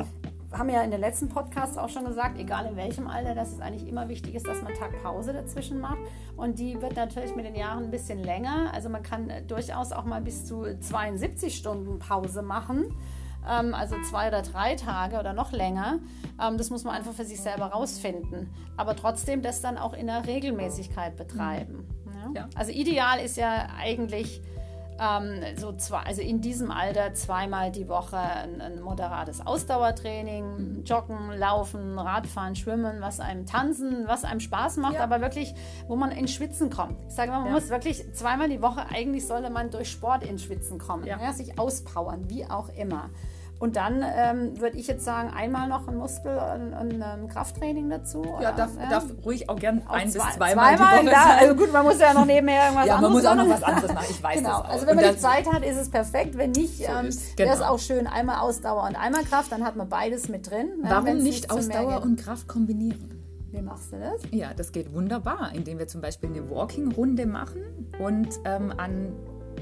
[0.52, 3.60] haben ja in den letzten Podcasts auch schon gesagt, egal in welchem Alter, dass es
[3.60, 5.98] eigentlich immer wichtig ist, dass man Tag Pause dazwischen macht.
[6.36, 8.72] Und die wird natürlich mit den Jahren ein bisschen länger.
[8.74, 12.96] Also man kann äh, durchaus auch mal bis zu 72 Stunden Pause machen.
[13.48, 16.00] Ähm, also zwei oder drei Tage oder noch länger.
[16.42, 18.50] Ähm, das muss man einfach für sich selber rausfinden.
[18.76, 21.86] Aber trotzdem das dann auch in der Regelmäßigkeit betreiben.
[22.06, 22.42] Ja?
[22.42, 22.48] Ja.
[22.56, 24.42] Also ideal ist ja eigentlich
[25.00, 31.30] ähm, so zwei, also in diesem Alter zweimal die Woche ein, ein moderates Ausdauertraining, Joggen,
[31.38, 35.04] Laufen, Radfahren, Schwimmen, was einem tanzen, was einem Spaß macht, Ja.
[35.04, 35.54] aber wirklich,
[35.88, 36.96] wo man ins Schwitzen kommt.
[37.08, 37.52] Ich sage mal, man Ja.
[37.54, 41.32] muss wirklich zweimal die Woche, eigentlich sollte man durch Sport ins Schwitzen kommen, ja.
[41.32, 43.10] sich auspowern, wie auch immer.
[43.60, 47.90] Und dann ähm, würde ich jetzt sagen, einmal noch ein Muskel- und ein, ähm, Krafttraining
[47.90, 48.24] dazu.
[48.24, 48.52] Ja, oder?
[48.52, 51.08] darf, darf ruhig auch gern Auch ein zwei- bis zweimal die sein.
[51.38, 53.60] Also gut, man muss ja noch nebenher irgendwas Ja, man anderes muss auch noch machen.
[53.60, 54.06] was anderes machen.
[54.08, 54.68] Ich weiß Genau, das auch.
[54.70, 56.38] also wenn Und man die Zeit hat, ist es perfekt.
[56.38, 57.70] Wenn nicht, ähm, ist- wäre es genau.
[57.72, 60.68] auch schön, einmal Ausdauer und einmal Kraft, dann hat man beides mit drin.
[60.82, 63.22] ne, Warum wenn's nicht Ausdauer und Kraft kombinieren?
[63.52, 64.22] Wie machst du das?
[64.30, 67.60] Ja, das geht wunderbar, indem wir zum Beispiel eine Walking-Runde machen
[67.98, 69.12] und ähm, an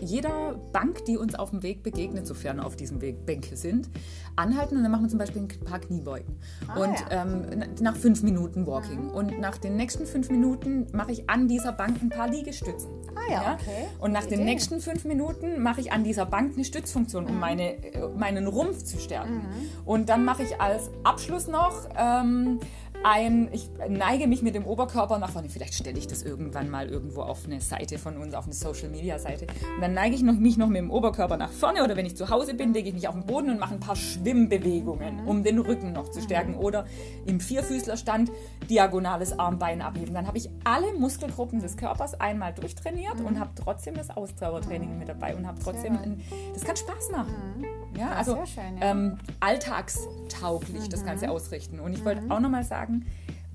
[0.00, 3.88] jeder Bank, die uns auf dem Weg begegnet, sofern auf diesem Weg Bänke sind,
[4.36, 6.36] anhalten und dann machen wir zum Beispiel ein paar Kniebeugen.
[6.68, 7.22] Ah, und ja.
[7.22, 9.10] ähm, na- nach fünf Minuten Walking.
[9.10, 12.88] Und nach den nächsten fünf Minuten mache ich an dieser Bank ein paar Liegestützen.
[13.16, 13.86] Ah ja, okay.
[13.98, 17.30] Und nach Gute den nächsten fünf Minuten mache ich an dieser Bank eine Stützfunktion, Mhm.
[17.30, 19.42] um meine, äh, meinen Rumpf zu stärken.
[19.84, 22.60] Und dann mache ich als Abschluss noch ähm,
[23.04, 25.48] ein, ich neige mich mit dem Oberkörper nach vorne.
[25.48, 28.88] Vielleicht stelle ich das irgendwann mal irgendwo auf eine Seite von uns, auf eine Social
[28.88, 29.46] Media Seite.
[29.76, 32.16] Und dann neige ich noch, mich noch mit dem Oberkörper nach vorne oder wenn ich
[32.16, 35.42] zu Hause bin, lege ich mich auf den Boden und mache ein paar Schwimmbewegungen, um
[35.42, 36.54] den Rücken noch zu stärken.
[36.54, 36.86] Oder
[37.26, 38.30] im Vierfüßlerstand
[38.68, 40.14] diagonales Armbein abheben.
[40.14, 45.08] Dann habe ich alle Muskelgruppen des Körpers einmal durchtrainiert und habe trotzdem das Ausdauertraining mit
[45.08, 46.20] dabei und habe trotzdem, ein,
[46.52, 47.64] das kann Spaß machen.
[47.96, 48.90] Ja, also sehr schön, ja.
[48.90, 51.80] ähm, alltagstauglich das Ganze ausrichten.
[51.80, 53.06] Und ich wollte auch nochmal sagen,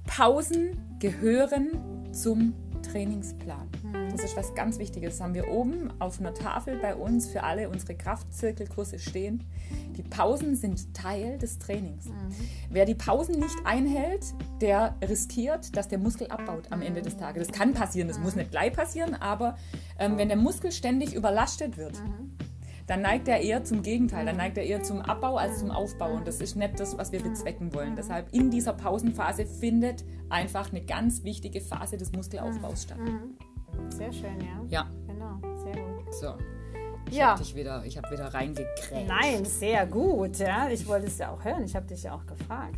[0.05, 1.69] Pausen gehören
[2.11, 2.53] zum
[2.83, 3.67] Trainingsplan.
[4.11, 5.17] Das ist was ganz Wichtiges.
[5.17, 9.43] Das haben wir oben auf einer Tafel bei uns für alle unsere Kraftzirkelkurse stehen.
[9.97, 12.09] Die Pausen sind Teil des Trainings.
[12.69, 17.47] Wer die Pausen nicht einhält, der riskiert, dass der Muskel abbaut am Ende des Tages.
[17.47, 19.57] Das kann passieren, das muss nicht gleich passieren, aber
[19.97, 22.01] ähm, wenn der Muskel ständig überlastet wird,
[22.87, 24.25] dann neigt er eher zum Gegenteil.
[24.25, 26.11] Dann neigt er eher zum Abbau als zum Aufbau.
[26.13, 27.95] Und das ist nicht das, was wir bezwecken wollen.
[27.95, 32.97] Deshalb in dieser Pausenphase findet einfach eine ganz wichtige Phase des Muskelaufbaus statt.
[33.89, 34.65] Sehr schön, ja.
[34.69, 34.89] Ja.
[35.07, 36.13] Genau, sehr gut.
[36.13, 36.33] So.
[37.09, 37.31] Ich Ja.
[37.31, 39.07] habe dich wieder, ich hab wieder reingekrämt.
[39.07, 40.37] Nein, sehr gut.
[40.37, 40.69] Ja.
[40.69, 41.63] Ich wollte es ja auch hören.
[41.63, 42.75] Ich habe dich ja auch gefragt.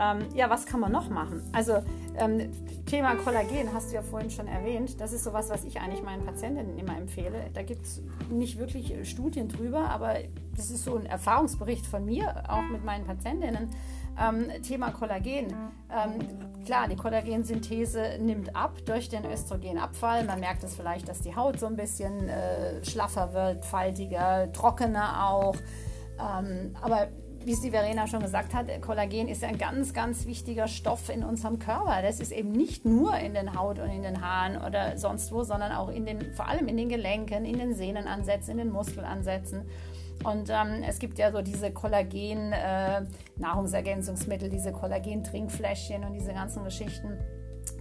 [0.00, 1.42] Ähm, ja, was kann man noch machen?
[1.52, 1.82] Also
[2.16, 2.50] ähm,
[2.86, 4.98] Thema Kollagen hast du ja vorhin schon erwähnt.
[4.98, 7.50] Das ist sowas, was ich eigentlich meinen Patientinnen immer empfehle.
[7.52, 10.14] Da gibt es nicht wirklich äh, Studien drüber, aber
[10.56, 13.68] das ist so ein Erfahrungsbericht von mir, auch mit meinen Patientinnen.
[14.18, 15.54] Ähm, Thema Kollagen.
[15.90, 20.24] Ähm, klar, die Kollagensynthese nimmt ab durch den Östrogenabfall.
[20.24, 25.28] Man merkt es vielleicht, dass die Haut so ein bisschen äh, schlaffer wird, faltiger, trockener
[25.28, 25.54] auch.
[26.18, 27.08] Ähm, aber
[27.44, 31.24] wie es die Verena schon gesagt hat, Kollagen ist ein ganz, ganz wichtiger Stoff in
[31.24, 32.02] unserem Körper.
[32.02, 35.42] Das ist eben nicht nur in den Haut und in den Haaren oder sonst wo,
[35.42, 39.62] sondern auch in den, vor allem in den Gelenken, in den Sehnenansätzen, in den Muskelansätzen.
[40.22, 47.18] Und ähm, es gibt ja so diese Kollagen-Nahrungsergänzungsmittel, diese Kollagen-Trinkfläschchen und diese ganzen Geschichten,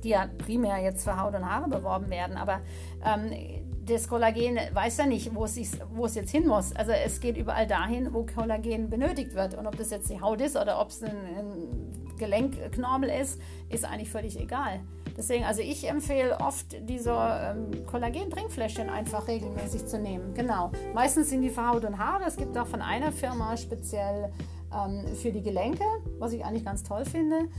[0.04, 2.38] die ja primär jetzt für Haut und Haare beworben werden.
[2.38, 2.62] Aber
[3.06, 6.76] ähm, das Kollagen weiß ja nicht, wo es, sich, wo es jetzt hin muss.
[6.76, 9.56] Also es geht überall dahin, wo Kollagen benötigt wird.
[9.56, 13.86] Und ob das jetzt die Haut ist oder ob es ein, ein Gelenkknorpel ist, ist
[13.86, 14.82] eigentlich völlig egal.
[15.18, 20.34] Deswegen, also ich empfehle oft diese ähm, Kollagen-Trinkfläschchen einfach regelmäßig zu nehmen.
[20.34, 20.72] Genau.
[20.94, 22.24] Meistens sind die für Haut und Haare.
[22.26, 24.32] Es gibt auch von einer Firma speziell
[24.74, 25.84] ähm, für die Gelenke,
[26.20, 27.50] was ich eigentlich ganz toll finde.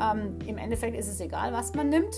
[0.00, 2.14] Ähm, Im Endeffekt ist es egal, was man nimmt.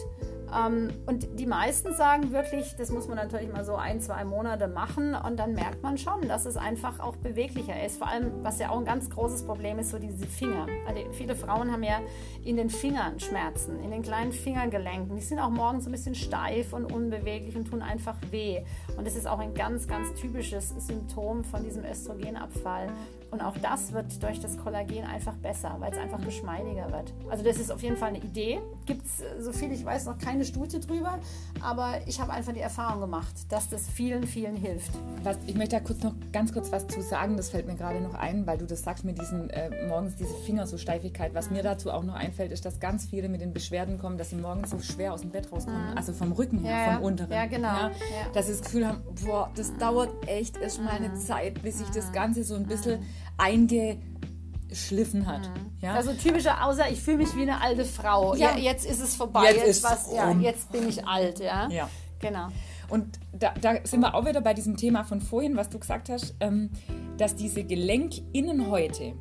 [0.55, 4.69] Ähm, und die meisten sagen wirklich, das muss man natürlich mal so ein, zwei Monate
[4.69, 7.99] machen und dann merkt man schon, dass es einfach auch beweglicher ist.
[7.99, 10.67] Vor allem, was ja auch ein ganz großes Problem ist, so diese Finger.
[10.87, 12.01] Also viele Frauen haben ja
[12.45, 15.17] in den Fingern Schmerzen, in den kleinen Fingergelenken.
[15.17, 18.63] Die sind auch morgens so ein bisschen steif und unbeweglich und tun einfach weh.
[18.97, 22.89] Und das ist auch ein ganz, ganz typisches Symptom von diesem Östrogenabfall.
[23.33, 27.15] Und auch das wird durch das Kollagen einfach besser, weil es einfach geschmeidiger wird.
[27.31, 28.61] Also das ist auf jeden Fall eine Idee.
[28.85, 31.19] Gibt es, so viel ich weiß, noch keine Studie drüber.
[31.63, 34.91] Aber ich habe einfach die Erfahrung gemacht, dass das vielen, vielen hilft.
[35.23, 38.03] Was, ich möchte da kurz noch ganz kurz was zu sagen, das fällt mir gerade
[38.03, 41.35] noch ein, weil du das sagst mit diesen äh, morgens diese Finger so Steifigkeit.
[41.35, 44.29] Was mir dazu auch noch einfällt, ist, dass ganz viele mit den Beschwerden kommen, dass
[44.29, 47.33] sie morgens so schwer aus dem Bett rauskommen, also vom Rücken her, Ja, vom unteren.
[47.33, 47.69] Ja, genau.
[47.69, 47.91] Ja.
[48.35, 52.13] Dass sie das Gefühl haben, boah, das dauert echt erstmal eine Zeit, bis sich das
[52.13, 53.01] Ganze so ein bisschen
[53.43, 55.51] eingeschliffen hat.
[55.81, 55.95] Ja?
[55.95, 58.35] Also typischer, außer ich fühle mich wie eine alte Frau.
[58.35, 58.53] Ja.
[58.53, 58.59] Ja.
[58.59, 59.53] jetzt ist es vorbei.
[59.53, 61.69] Jetzt ist was, ja, jetzt bin ich alt, ja.
[61.69, 61.89] Ja.
[62.21, 62.49] Genau.
[62.89, 66.09] Und da, da sind wir auch wieder bei diesem Thema von vorhin, was du gesagt
[66.09, 66.71] hast, ähm,
[67.17, 69.15] dass diese Gelenkinnenhäute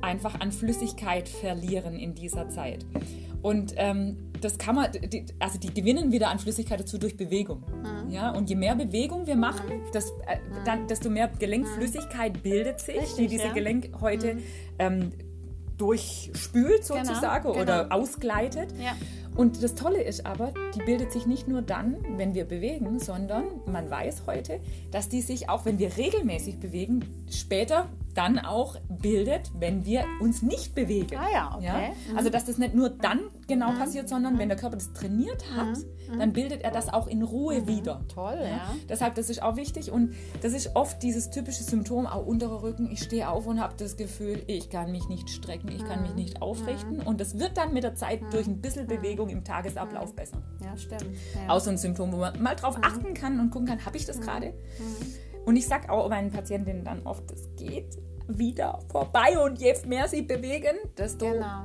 [0.00, 2.84] einfach an Flüssigkeit verlieren in dieser Zeit.
[3.44, 7.62] Und ähm, das kann man, die, also die gewinnen wieder an Flüssigkeit dazu durch Bewegung.
[7.82, 8.10] Mhm.
[8.10, 12.94] Ja, und je mehr Bewegung wir machen, das, äh, dann, desto mehr Gelenkflüssigkeit bildet sich,
[12.94, 13.50] die Richtig, diese ja.
[13.50, 13.54] Mhm.
[13.54, 14.38] Gelenkhäute
[14.78, 15.12] ähm,
[15.76, 17.60] durchspült sozusagen genau.
[17.60, 18.72] oder ausgleitet.
[18.82, 18.92] Ja.
[19.34, 23.44] Und das Tolle ist aber, die bildet sich nicht nur dann, wenn wir bewegen, sondern
[23.66, 24.60] man weiß heute,
[24.90, 30.40] dass die sich auch, wenn wir regelmäßig bewegen, später dann auch bildet, wenn wir uns
[30.40, 31.16] nicht bewegen.
[31.16, 31.90] Ah ja, okay.
[32.10, 32.16] Mhm.
[32.16, 35.78] Also dass das nicht nur dann genau passiert, sondern wenn der Körper das trainiert hat,
[36.16, 37.98] dann bildet er das auch in Ruhe wieder.
[37.98, 38.08] Mhm.
[38.08, 38.72] Toll, ja.
[38.88, 42.88] Deshalb, das ist auch wichtig und das ist oft dieses typische Symptom, auch unterer Rücken.
[42.92, 46.06] Ich stehe auf und habe das Gefühl, ich kann mich nicht strecken, ich kann Mhm.
[46.06, 49.44] mich nicht aufrichten und das wird dann mit der Zeit durch ein bisschen Bewegung im
[49.44, 50.42] Tagesablauf besser.
[50.62, 51.06] Ja, stimmt.
[51.34, 51.54] Ja.
[51.54, 54.06] Auch so ein Symptom, wo man mal drauf achten kann und gucken kann, habe ich
[54.06, 54.54] das gerade?
[55.44, 57.98] Und ich sage auch meinen Patientinnen dann oft, es geht
[58.28, 61.64] wieder vorbei und je mehr sie bewegen, desto Genau.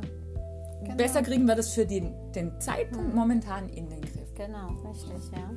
[0.84, 0.96] Genau.
[0.96, 4.34] besser kriegen wir das für den, den Zeitpunkt momentan in den Griff.
[4.36, 5.50] Genau, richtig, ja.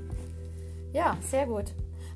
[0.93, 1.73] Ja, sehr gut.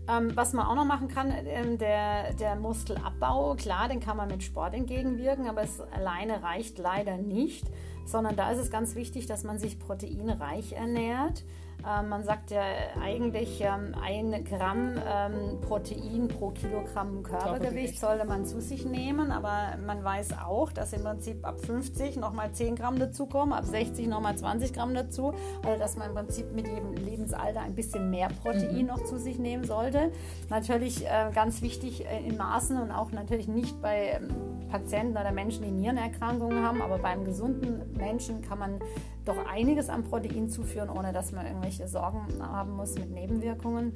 [0.08, 4.28] Ähm, was man auch noch machen kann, ähm, der, der Muskelabbau, klar, den kann man
[4.28, 7.64] mit Sport entgegenwirken, aber es alleine reicht leider nicht,
[8.08, 11.44] sondern da ist es ganz wichtig, dass man sich proteinreich ernährt.
[11.84, 12.62] Ähm, man sagt ja
[13.00, 19.76] eigentlich, ähm, ein Gramm ähm, Protein pro Kilogramm Körpergewicht sollte man zu sich nehmen, aber
[19.84, 24.36] man weiß auch, dass im Prinzip ab 50 nochmal 10 Gramm dazukommen, ab 60 nochmal
[24.36, 25.32] 20 Gramm dazu,
[25.64, 29.38] also dass man im Prinzip mit jedem Lebensalter ein bisschen mehr Protein noch zu sich
[29.38, 30.10] nehmen sollte.
[30.50, 35.30] Natürlich äh, ganz wichtig äh, in Maßen und auch natürlich nicht bei ähm, Patienten oder
[35.30, 38.80] Menschen, die Nierenerkrankungen haben, aber beim gesunden Menschen kann man
[39.28, 43.92] doch einiges an Protein zuführen, ohne dass man irgendwelche Sorgen haben muss mit Nebenwirkungen.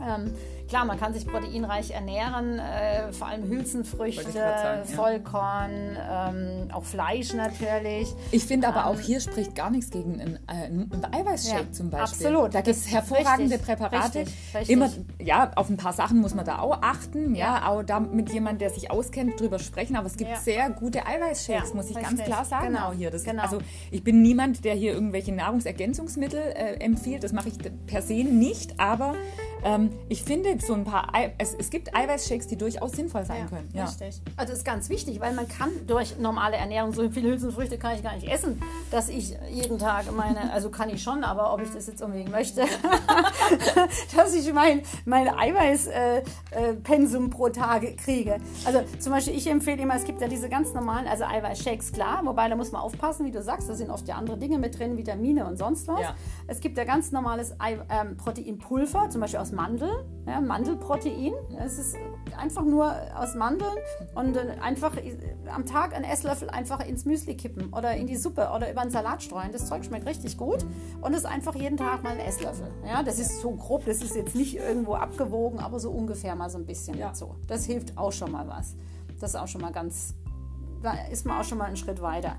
[0.00, 0.32] Ähm,
[0.68, 7.32] klar, man kann sich proteinreich ernähren, äh, vor allem Hülsenfrüchte, sagen, Vollkorn, ähm, auch Fleisch
[7.34, 8.14] natürlich.
[8.30, 11.72] Ich finde aber auch ähm, hier spricht gar nichts gegen einen, äh, einen Eiweißshake ja,
[11.72, 12.26] zum Beispiel.
[12.26, 12.54] Absolut.
[12.54, 14.18] Da gibt es hervorragende richtig, Präparate.
[14.20, 14.70] Richtig, richtig.
[14.70, 14.90] Immer,
[15.20, 18.32] ja, auf ein paar Sachen muss man da auch achten, ja, ja auch da mit
[18.32, 19.96] jemandem, der sich auskennt, drüber sprechen.
[19.96, 20.36] Aber es gibt ja.
[20.36, 22.68] sehr gute Eiweißshakes, muss ich ganz klar sagen.
[22.68, 22.88] Genau.
[22.88, 23.10] Auch hier.
[23.10, 23.42] Das genau.
[23.42, 23.58] also
[23.90, 27.24] ich bin niemand, der hier irgendwelche Nahrungsergänzungsmittel äh, empfiehlt.
[27.24, 29.14] Das mache ich per se nicht, aber
[29.64, 33.42] ähm, ich finde so ein paar, Ei es, es gibt Eiweißshakes, die durchaus sinnvoll sein
[33.42, 33.68] ja, können.
[33.72, 33.84] Ja.
[33.84, 34.20] Richtig.
[34.36, 37.96] Also das ist ganz wichtig, weil man kann durch normale Ernährung, so viele Hülsenfrüchte kann
[37.96, 41.62] ich gar nicht essen, dass ich jeden Tag meine, also kann ich schon, aber ob
[41.62, 42.64] ich das jetzt unbedingt möchte,
[44.16, 48.38] dass ich mein, mein Eiweißpensum äh, äh, pro Tag kriege.
[48.64, 52.20] Also zum Beispiel, ich empfehle immer, es gibt ja diese ganz normalen, also Eiweißshakes, klar,
[52.24, 54.78] wobei da muss man aufpassen, wie du sagst, da sind oft ja andere Dinge mit
[54.78, 56.00] drin, Vitamine und sonst was.
[56.00, 56.14] Ja.
[56.46, 61.32] Es gibt ja ganz normales Ei, ähm, Proteinpulver, zum Beispiel aus Mandeln, ja, Mandelprotein.
[61.58, 61.96] Es ist
[62.36, 63.76] einfach nur aus Mandeln
[64.14, 64.92] und einfach
[65.52, 68.90] am Tag einen Esslöffel einfach ins Müsli kippen oder in die Suppe oder über einen
[68.90, 69.52] Salat streuen.
[69.52, 70.64] Das Zeug schmeckt richtig gut
[71.00, 72.68] und ist einfach jeden Tag mal ein Esslöffel.
[72.86, 76.50] Ja, das ist so grob, das ist jetzt nicht irgendwo abgewogen, aber so ungefähr mal
[76.50, 77.08] so ein bisschen ja.
[77.08, 77.34] dazu.
[77.46, 78.76] Das hilft auch schon mal was.
[79.20, 80.14] Das ist auch schon mal ganz,
[80.82, 82.36] da ist man auch schon mal einen Schritt weiter.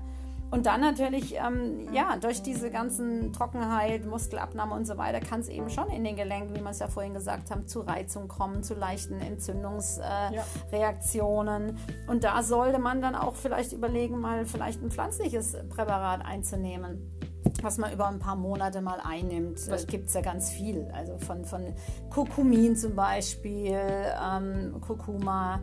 [0.50, 5.48] Und dann natürlich, ähm, ja, durch diese ganzen Trockenheit, Muskelabnahme und so weiter, kann es
[5.48, 8.62] eben schon in den Gelenken, wie wir es ja vorhin gesagt haben, zu Reizung kommen,
[8.62, 11.68] zu leichten Entzündungsreaktionen.
[11.68, 11.76] Äh, ja.
[12.10, 17.18] Und da sollte man dann auch vielleicht überlegen, mal vielleicht ein pflanzliches Präparat einzunehmen
[17.62, 19.60] was man über ein paar Monate mal einnimmt.
[19.68, 20.88] Da gibt es ja ganz viel.
[20.92, 21.74] Also von, von
[22.10, 25.60] Kurkumin zum Beispiel, ähm, Kurkuma,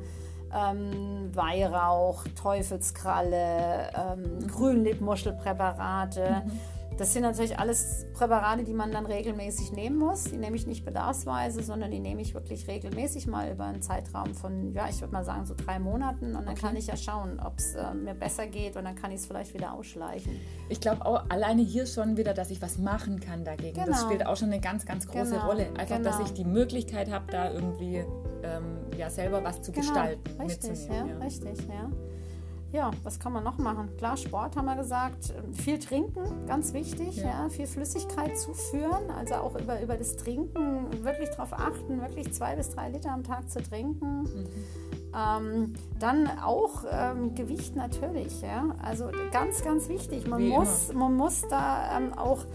[0.55, 6.43] ähm, Weihrauch, Teufelskralle, ähm, Grünlippmuschelpräparate.
[6.45, 6.51] Mhm.
[6.97, 10.25] Das sind natürlich alles Präparate, die man dann regelmäßig nehmen muss.
[10.25, 14.33] Die nehme ich nicht bedarfsweise, sondern die nehme ich wirklich regelmäßig mal über einen Zeitraum
[14.33, 16.27] von, ja, ich würde mal sagen, so drei Monaten.
[16.27, 16.61] Und dann okay.
[16.61, 19.25] kann ich ja schauen, ob es äh, mir besser geht und dann kann ich es
[19.25, 20.39] vielleicht wieder ausschleichen.
[20.69, 23.73] Ich glaube auch alleine hier schon wieder, dass ich was machen kann dagegen.
[23.73, 23.87] Genau.
[23.87, 25.47] Das spielt auch schon eine ganz, ganz große genau.
[25.47, 25.67] Rolle.
[25.77, 26.09] Einfach, genau.
[26.09, 28.05] dass ich die Möglichkeit habe, da irgendwie
[28.43, 29.85] ähm, ja, selber was zu genau.
[29.85, 31.07] gestalten, richtig, mitzunehmen.
[31.09, 31.19] Ja, ja.
[31.19, 31.91] Richtig, ja.
[32.71, 33.89] Ja, was kann man noch machen?
[33.97, 35.33] Klar, Sport haben wir gesagt.
[35.53, 37.17] Viel trinken, ganz wichtig.
[37.17, 37.25] Ja.
[37.25, 39.09] ja viel Flüssigkeit zuführen.
[39.15, 43.23] Also auch über, über das Trinken wirklich darauf achten, wirklich zwei bis drei Liter am
[43.23, 44.23] Tag zu trinken.
[44.23, 44.47] Mhm.
[45.15, 48.41] Ähm, dann auch ähm, Gewicht natürlich.
[48.41, 48.75] Ja?
[48.81, 50.27] Also ganz, ganz wichtig.
[50.27, 52.45] Man, muss, man muss da ähm, auch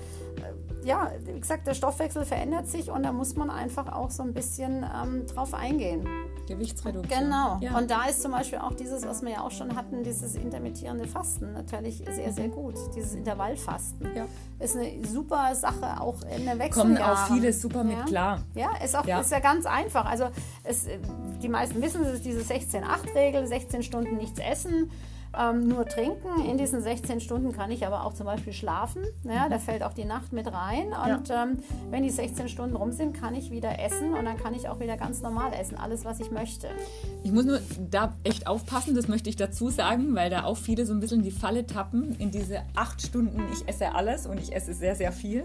[0.84, 4.32] ja, wie gesagt, der Stoffwechsel verändert sich und da muss man einfach auch so ein
[4.32, 6.06] bisschen ähm, drauf eingehen.
[6.46, 7.20] Gewichtsreduktion.
[7.20, 7.58] Genau.
[7.60, 7.78] Ja.
[7.78, 11.06] Und da ist zum Beispiel auch dieses, was wir ja auch schon hatten, dieses intermittierende
[11.06, 12.74] Fasten natürlich sehr, sehr gut.
[12.94, 14.08] Dieses Intervallfasten.
[14.16, 14.26] Ja.
[14.58, 16.70] Ist eine super Sache, auch in der Wechseljahre.
[16.70, 18.42] Kommen auch viele super mit klar.
[18.54, 19.20] Ja, ist auch ja.
[19.20, 20.06] Ist ja ganz einfach.
[20.06, 20.26] Also
[20.64, 20.86] es,
[21.40, 24.90] die meisten wissen, es ist diese 16-8-Regel, 16 Stunden nichts essen
[25.38, 26.44] ähm, nur trinken.
[26.48, 29.02] In diesen 16 Stunden kann ich aber auch zum Beispiel schlafen.
[29.24, 30.86] Ja, da fällt auch die Nacht mit rein.
[30.86, 31.44] Und ja.
[31.44, 31.58] ähm,
[31.90, 34.80] wenn die 16 Stunden rum sind, kann ich wieder essen und dann kann ich auch
[34.80, 35.76] wieder ganz normal essen.
[35.76, 36.68] Alles, was ich möchte.
[37.22, 37.60] Ich muss nur
[37.90, 41.18] da echt aufpassen, das möchte ich dazu sagen, weil da auch viele so ein bisschen
[41.18, 44.96] in die Falle tappen, in diese acht Stunden, ich esse alles und ich esse sehr,
[44.96, 45.44] sehr viel.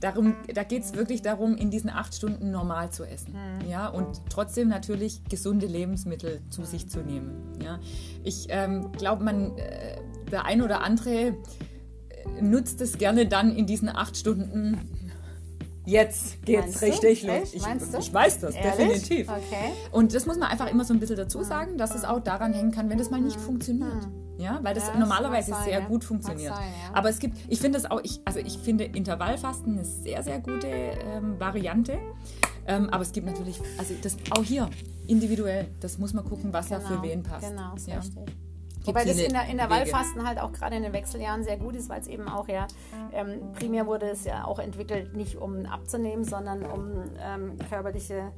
[0.00, 3.32] Darum, da geht es wirklich darum, in diesen acht Stunden normal zu essen.
[3.32, 3.68] Mhm.
[3.70, 7.32] Ja, und trotzdem natürlich gesunde Lebensmittel zu sich zu nehmen.
[7.62, 7.78] Ja.
[8.24, 11.34] Ich ähm, glaube, man, äh, der ein oder andere äh,
[12.40, 14.80] nutzt es gerne dann in diesen acht Stunden
[15.86, 17.54] Jetzt geht's Meinst richtig los.
[17.54, 17.62] Ich,
[17.98, 19.02] ich, weiß das, Ehrlich?
[19.02, 19.28] definitiv.
[19.28, 19.72] Okay.
[19.92, 22.52] Und das muss man einfach immer so ein bisschen dazu sagen, dass es auch daran
[22.52, 24.08] hängen kann, wenn das mal nicht funktioniert.
[24.38, 26.54] Ja, weil das ja, normalerweise das sehr sein, gut funktioniert.
[26.54, 26.94] Sein, ja.
[26.94, 30.40] Aber es gibt, ich finde es auch, ich, also ich finde Intervallfasten eine sehr, sehr
[30.40, 31.98] gute ähm, Variante.
[32.66, 34.70] Ähm, aber es gibt natürlich, also das auch hier
[35.06, 37.48] individuell, das muss man gucken, was genau, da für wen passt.
[37.48, 37.98] Genau, ist ja.
[37.98, 38.34] richtig.
[38.84, 41.76] Wobei das in der, in der Wallfasten halt auch gerade in den Wechseljahren sehr gut
[41.76, 42.66] ist, weil es eben auch ja,
[43.12, 48.32] ähm, primär wurde es ja auch entwickelt, nicht um abzunehmen, sondern um ähm, körperliche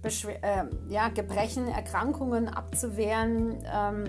[0.00, 3.58] Beschwer äh, ja, Gebrechen, Erkrankungen abzuwehren.
[3.72, 4.04] Ähm,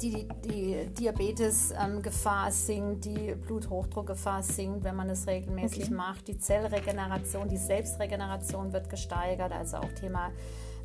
[0.00, 5.94] die, die Diabetes-Gefahr ähm, sinkt, die Bluthochdruckgefahr sinkt, wenn man es regelmäßig okay.
[5.94, 6.28] macht.
[6.28, 10.32] Die Zellregeneration, die Selbstregeneration wird gesteigert, also auch Thema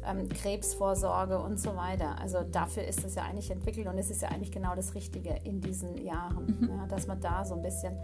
[0.08, 2.20] ähm, Krebsvorsorge und so weiter.
[2.20, 5.36] Also dafür ist es ja eigentlich entwickelt und es ist ja eigentlich genau das Richtige
[5.44, 6.70] in diesen Jahren, mhm.
[6.70, 7.98] ja, dass man da so ein bisschen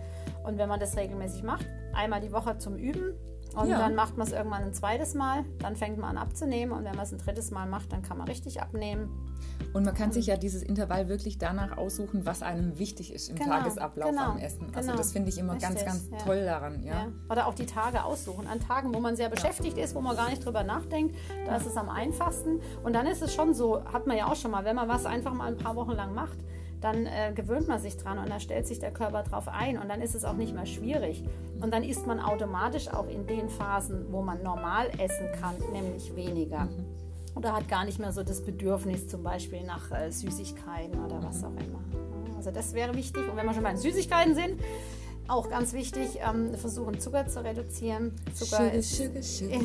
[0.44, 3.14] und wenn man das regelmäßig macht, einmal die Woche zum Üben,
[3.56, 3.78] Und Ja.
[3.78, 6.96] dann macht man es irgendwann ein zweites Mal, dann fängt man an abzunehmen und wenn
[6.96, 9.10] man es ein drittes Mal macht, dann kann man richtig abnehmen.
[9.74, 13.36] Und man kann sich ja dieses Intervall wirklich danach aussuchen, was einem wichtig ist im
[13.36, 14.68] Genau, Tagesablauf genau, am Essen.
[14.74, 14.98] Also genau.
[14.98, 16.18] das finde ich immer ganz, Richtig, ganz ja.
[16.20, 16.84] toll daran.
[16.84, 16.94] Ja.
[16.94, 17.08] Ja.
[17.30, 18.48] Oder auch die Tage aussuchen.
[18.48, 21.66] An Tagen, wo man sehr beschäftigt ist, wo man gar nicht drüber nachdenkt, da ist
[21.66, 22.60] es am einfachsten.
[22.84, 25.06] Und dann ist es schon so, hat man ja auch schon mal, wenn man was
[25.06, 26.38] einfach mal ein paar Wochen lang macht,
[26.84, 29.90] dann äh, gewöhnt man sich dran und dann stellt sich der Körper drauf ein und
[29.90, 31.24] dann ist es auch nicht mehr schwierig.
[31.62, 36.16] Und dann isst man automatisch auch in den Phasen, wo man normal essen kann, nämlich
[36.16, 36.68] weniger.
[37.36, 41.44] Oder hat gar nicht mehr so das Bedürfnis zum Beispiel nach äh, Süßigkeiten oder was
[41.44, 41.80] auch immer.
[42.36, 43.24] Also das wäre wichtig.
[43.30, 44.60] Und wenn wir schon bei den Süßigkeiten sind,
[45.28, 48.14] auch ganz wichtig, ähm, versuchen Zucker zu reduzieren.
[48.34, 49.60] Zucker ist, sugar, sugar.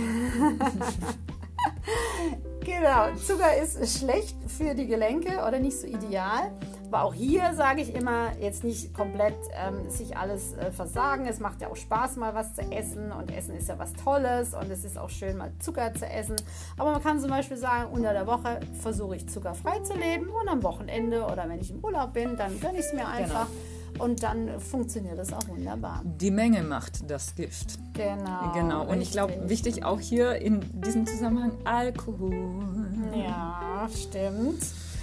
[2.61, 6.53] genau, Zucker ist schlecht für die Gelenke oder nicht so ideal.
[6.91, 11.27] Aber auch hier sage ich immer, jetzt nicht komplett ähm, sich alles äh, versagen.
[11.27, 13.13] Es macht ja auch Spaß, mal was zu essen.
[13.13, 14.55] Und Essen ist ja was Tolles.
[14.55, 16.37] Und es ist auch schön, mal Zucker zu essen.
[16.79, 20.29] Aber man kann zum Beispiel sagen, unter der Woche versuche ich zuckerfrei zu leben.
[20.29, 23.49] Und am Wochenende oder wenn ich im Urlaub bin, dann gönne ich es mir einfach.
[23.99, 26.03] Und dann funktioniert es auch wunderbar.
[26.05, 27.79] Die Menge macht das Gift.
[27.93, 28.53] Genau.
[28.55, 28.87] Genau.
[28.87, 32.87] Und ich glaube, wichtig auch hier in diesem Zusammenhang Alkohol.
[33.15, 34.63] Ja, stimmt.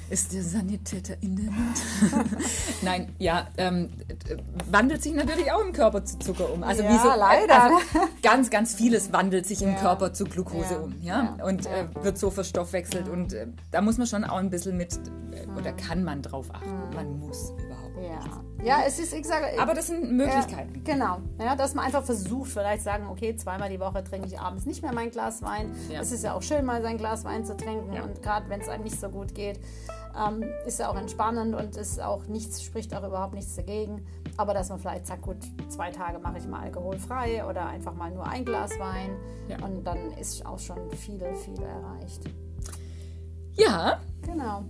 [0.10, 2.38] Ist der Sanitäter in der Luft?
[2.84, 3.90] Nein, ja, ähm,
[4.30, 4.38] äh,
[4.70, 6.64] wandelt sich natürlich auch im Körper zu Zucker um.
[6.64, 7.64] Also Ja, wie so, leider.
[7.64, 7.76] Also
[8.22, 9.76] ganz, ganz vieles wandelt sich im Ja.
[9.80, 10.80] Körper zu Glucose Ja.
[10.80, 11.66] um, ja, und.
[11.66, 14.94] Äh, wird so verstoffwechselt und äh, da muss man schon auch ein bisschen mit
[15.32, 16.96] äh, oder kann man drauf achten.
[16.96, 17.52] Man muss.
[18.02, 18.20] Ja.
[18.64, 20.76] ja, es ist, ich sage, Aber das sind Möglichkeiten.
[20.76, 24.40] Äh, genau, ja, dass man einfach versucht, vielleicht sagen, okay, zweimal die Woche trinke ich
[24.40, 25.74] abends nicht mehr mein Glas Wein.
[25.90, 26.02] Ja.
[26.02, 28.04] Es ist ja auch schön, mal sein Glas Wein zu trinken Ja.
[28.04, 29.60] und gerade wenn es einem nicht so gut geht,
[30.18, 34.06] ähm, ist ja auch entspannend und ist auch nichts, spricht auch überhaupt nichts dagegen.
[34.38, 35.38] Aber dass man vielleicht sagt, gut,
[35.70, 39.12] zwei Tage mache ich mal alkoholfrei oder einfach mal nur ein Glas Wein
[39.48, 39.58] Ja.
[39.66, 42.24] und dann ist auch schon viel, viel erreicht.
[43.54, 44.64] Ja, Genau.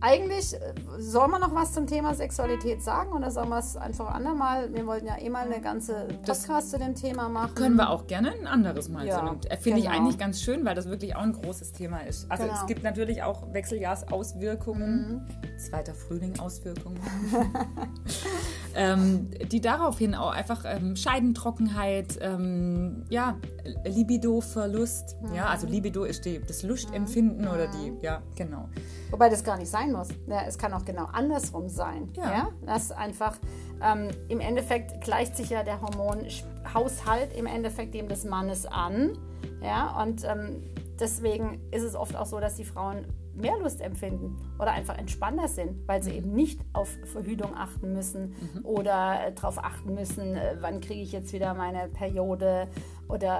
[0.00, 0.58] Eigentlich äh,
[0.98, 4.72] soll man noch was zum Thema Sexualität sagen oder sollen wir es einfach andermal?
[4.74, 7.54] Wir wollten ja eh mal eine ganze Podcast zu dem Thema machen.
[7.54, 9.06] können wir auch gerne ein anderes Mal.
[9.06, 9.96] Ja, so äh, Finde ich genau.
[9.96, 12.30] eigentlich ganz schön, weil das wirklich auch ein großes Thema ist.
[12.30, 12.56] Also Genau.
[12.60, 15.58] es gibt natürlich auch Wechseljahrsauswirkungen, Mhm.
[15.58, 17.00] zweiter Frühling Auswirkungen,
[18.76, 23.36] ähm, die daraufhin auch einfach ähm, Scheidentrockenheit, ähm, ja,
[23.84, 25.34] Libido-Verlust, Mhm.
[25.34, 28.68] ja, also Libido ist die, das Lustempfinden oder die, ja, genau.
[29.10, 30.08] Wobei das gar nicht sein muss.
[30.26, 32.08] Ja, es kann auch genau andersrum sein.
[32.16, 32.30] Ja.
[32.32, 32.48] Ja.
[32.66, 33.36] Das einfach,
[33.82, 39.16] ähm, im Endeffekt gleicht sich ja der Hormonhaushalt im Endeffekt dem des Mannes an.
[39.62, 40.62] Ja, und ähm,
[41.00, 43.06] deswegen ist es oft auch so, dass die Frauen
[43.36, 48.34] mehr Lust empfinden oder einfach entspannter sind, weil sie eben nicht auf Verhütung achten müssen
[48.64, 52.68] oder äh, darauf achten müssen, äh, wann kriege ich jetzt wieder meine Periode
[53.08, 53.38] oder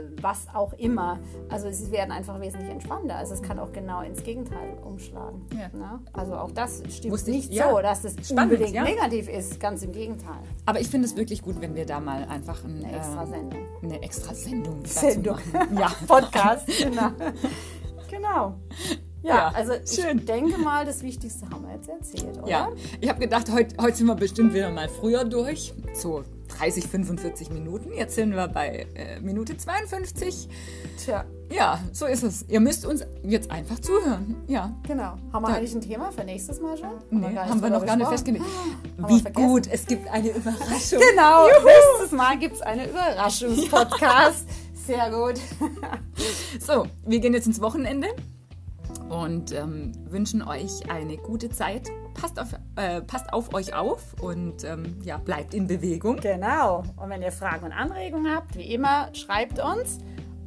[0.00, 1.20] äh, was auch immer.
[1.48, 3.14] Also sie werden einfach wesentlich entspannter.
[3.16, 5.42] Also es kann auch genau ins Gegenteil umschlagen.
[5.52, 5.68] Ja.
[5.78, 6.00] Ne?
[6.12, 7.70] Also auch das stimmt Wusste ich- nicht ja.
[7.70, 8.82] so, dass es Spannend, unbedingt ja.
[8.82, 9.60] negativ ist.
[9.60, 10.40] Ganz im Gegenteil.
[10.66, 13.26] Aber ich finde es wirklich gut, wenn wir da mal einfach ein, Eine extra äh,
[13.26, 13.60] Sendung.
[13.82, 15.38] eine extra Sendung Sendung.
[15.78, 16.66] Ja, Podcast.
[16.66, 17.10] genau.
[18.10, 18.54] genau.
[19.24, 20.24] Ja, Ja, also ich schön.
[20.26, 22.48] denke mal, das Wichtigste haben wir jetzt erzählt, oder?
[22.48, 22.68] Ja,
[23.00, 25.72] ich habe gedacht, heute, heute sind wir bestimmt wieder mal früher durch.
[25.94, 26.22] So
[26.58, 27.90] 30, 45 Minuten.
[27.94, 30.48] Jetzt sind wir bei äh, Minute 52.
[31.02, 32.44] Tja, Ja, so ist es.
[32.48, 34.36] Ihr müsst uns jetzt einfach zuhören.
[34.46, 34.76] Ja.
[34.86, 35.14] genau.
[35.32, 36.90] Haben wir Da- eigentlich ein Thema für nächstes Mal schon?
[37.10, 38.44] Nee, gar haben wir noch gar nicht festgelegt.
[38.98, 41.00] wir Wie gut, es gibt eine Überraschung.
[41.10, 44.46] Genau, nächstes Mal gibt es einen Überraschungspodcast.
[44.86, 45.40] Sehr gut.
[46.60, 48.06] So, wir gehen jetzt ins Wochenende
[49.14, 51.88] und ähm, wünschen euch eine gute Zeit.
[52.14, 56.16] Passt auf, äh, passt auf euch auf und ähm, ja, bleibt in Bewegung.
[56.16, 56.82] Genau.
[56.96, 60.00] Und wenn ihr Fragen und Anregungen habt, wie immer, schreibt uns.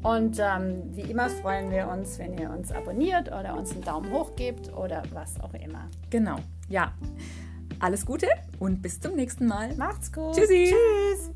[0.04, 4.12] Und ähm, wie immer freuen wir uns, wenn ihr uns abonniert oder uns einen Daumen
[4.12, 5.90] hoch gebt oder was auch immer.
[6.10, 6.38] Genau.
[6.70, 6.94] Ja.
[7.80, 8.28] Alles Gute
[8.60, 9.76] und bis zum nächsten Mal.
[9.76, 10.36] Macht's gut.
[10.36, 10.74] Tschüssi.
[10.74, 11.32] Tschüss.